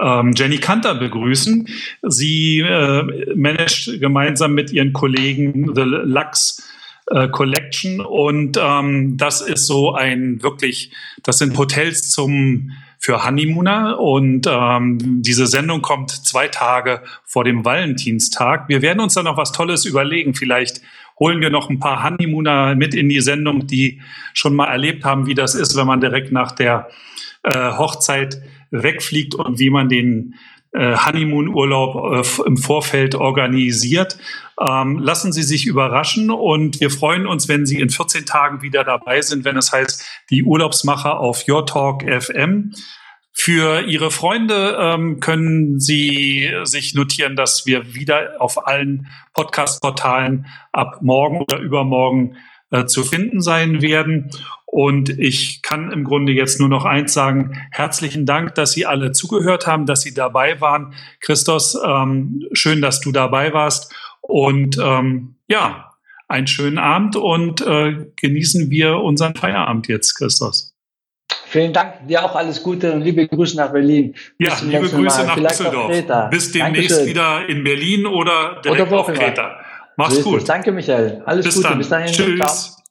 ähm, 0.00 0.32
Jenny 0.36 0.58
Kanter 0.58 0.94
begrüßen. 0.94 1.68
Sie 2.02 2.60
äh, 2.60 3.34
managt 3.34 4.00
gemeinsam 4.00 4.54
mit 4.54 4.72
ihren 4.72 4.92
Kollegen 4.92 5.74
The 5.74 5.82
Lux 5.82 6.62
äh, 7.10 7.28
Collection 7.28 8.00
und 8.00 8.56
ähm, 8.60 9.16
das 9.16 9.40
ist 9.40 9.66
so 9.66 9.94
ein 9.94 10.42
wirklich, 10.42 10.92
das 11.22 11.38
sind 11.38 11.58
Hotels 11.58 12.10
zum 12.10 12.70
für 13.02 13.24
Honeymooner 13.24 13.98
und 13.98 14.46
ähm, 14.48 14.96
diese 15.22 15.48
Sendung 15.48 15.82
kommt 15.82 16.12
zwei 16.12 16.46
Tage 16.46 17.02
vor 17.24 17.42
dem 17.42 17.64
Valentinstag. 17.64 18.68
Wir 18.68 18.80
werden 18.80 19.00
uns 19.00 19.14
da 19.14 19.24
noch 19.24 19.36
was 19.36 19.50
Tolles 19.50 19.84
überlegen. 19.84 20.34
Vielleicht 20.34 20.80
holen 21.18 21.40
wir 21.40 21.50
noch 21.50 21.68
ein 21.68 21.80
paar 21.80 22.04
Honeymooner 22.04 22.76
mit 22.76 22.94
in 22.94 23.08
die 23.08 23.20
Sendung, 23.20 23.66
die 23.66 24.00
schon 24.34 24.54
mal 24.54 24.66
erlebt 24.66 25.04
haben, 25.04 25.26
wie 25.26 25.34
das 25.34 25.56
ist, 25.56 25.76
wenn 25.76 25.86
man 25.88 26.00
direkt 26.00 26.30
nach 26.30 26.52
der 26.52 26.90
äh, 27.42 27.72
Hochzeit 27.72 28.40
wegfliegt 28.70 29.34
und 29.34 29.58
wie 29.58 29.70
man 29.70 29.88
den 29.88 30.36
äh, 30.72 30.96
Honeymoon-Urlaub 30.96 32.24
äh, 32.24 32.46
im 32.46 32.56
Vorfeld 32.56 33.14
organisiert. 33.14 34.18
Ähm, 34.60 34.98
lassen 34.98 35.32
Sie 35.32 35.42
sich 35.42 35.66
überraschen 35.66 36.30
und 36.30 36.80
wir 36.80 36.90
freuen 36.90 37.26
uns, 37.26 37.48
wenn 37.48 37.66
Sie 37.66 37.80
in 37.80 37.90
14 37.90 38.26
Tagen 38.26 38.62
wieder 38.62 38.84
dabei 38.84 39.20
sind, 39.20 39.44
wenn 39.44 39.56
es 39.56 39.72
heißt, 39.72 40.04
die 40.30 40.44
Urlaubsmacher 40.44 41.18
auf 41.18 41.46
Your 41.48 41.66
Talk 41.66 42.02
FM. 42.02 42.72
Für 43.34 43.82
Ihre 43.82 44.10
Freunde 44.10 44.76
ähm, 44.78 45.20
können 45.20 45.80
Sie 45.80 46.50
sich 46.64 46.94
notieren, 46.94 47.34
dass 47.34 47.66
wir 47.66 47.94
wieder 47.94 48.40
auf 48.40 48.66
allen 48.66 49.08
Podcast-Portalen 49.32 50.46
ab 50.70 51.00
morgen 51.00 51.40
oder 51.40 51.58
übermorgen 51.58 52.36
äh, 52.70 52.86
zu 52.86 53.04
finden 53.04 53.40
sein 53.40 53.82
werden. 53.82 54.30
Und 54.72 55.10
ich 55.10 55.60
kann 55.60 55.92
im 55.92 56.02
Grunde 56.02 56.32
jetzt 56.32 56.58
nur 56.58 56.70
noch 56.70 56.86
eins 56.86 57.12
sagen. 57.12 57.52
Herzlichen 57.70 58.24
Dank, 58.24 58.54
dass 58.54 58.72
Sie 58.72 58.86
alle 58.86 59.12
zugehört 59.12 59.66
haben, 59.66 59.84
dass 59.84 60.00
Sie 60.00 60.14
dabei 60.14 60.62
waren. 60.62 60.94
Christos, 61.20 61.76
ähm, 61.86 62.40
schön, 62.54 62.80
dass 62.80 63.00
du 63.00 63.12
dabei 63.12 63.52
warst. 63.52 63.94
Und 64.22 64.78
ähm, 64.82 65.34
ja, 65.46 65.90
einen 66.26 66.46
schönen 66.46 66.78
Abend 66.78 67.16
und 67.16 67.60
äh, 67.60 68.06
genießen 68.18 68.70
wir 68.70 68.96
unseren 68.96 69.34
Feierabend 69.34 69.88
jetzt, 69.88 70.14
Christos. 70.14 70.74
Vielen 71.48 71.74
Dank, 71.74 72.08
dir 72.08 72.24
auch 72.24 72.34
alles 72.34 72.62
Gute 72.62 72.94
und 72.94 73.02
liebe 73.02 73.28
Grüße 73.28 73.58
nach 73.58 73.72
Berlin. 73.72 74.14
Ja, 74.38 74.56
liebe 74.62 74.88
Grüße 74.88 75.24
nach 75.26 75.36
Düsseldorf. 75.36 76.30
Bis 76.30 76.50
demnächst 76.50 76.92
Dankeschön. 76.92 77.06
wieder 77.06 77.46
in 77.46 77.62
Berlin 77.62 78.06
oder 78.06 78.62
direkt 78.64 78.88
oder 78.90 79.00
auf 79.00 79.06
Kreta. 79.08 79.60
Mach's 79.98 80.22
gut. 80.22 80.48
Danke, 80.48 80.72
Michael. 80.72 81.20
Alles 81.26 81.44
Bis 81.44 81.56
Gute. 81.56 81.68
Dann. 81.68 81.78
Bis 81.78 81.90
dahin. 81.90 82.10
Tschüss. 82.10 82.38
Ciao. 82.38 82.81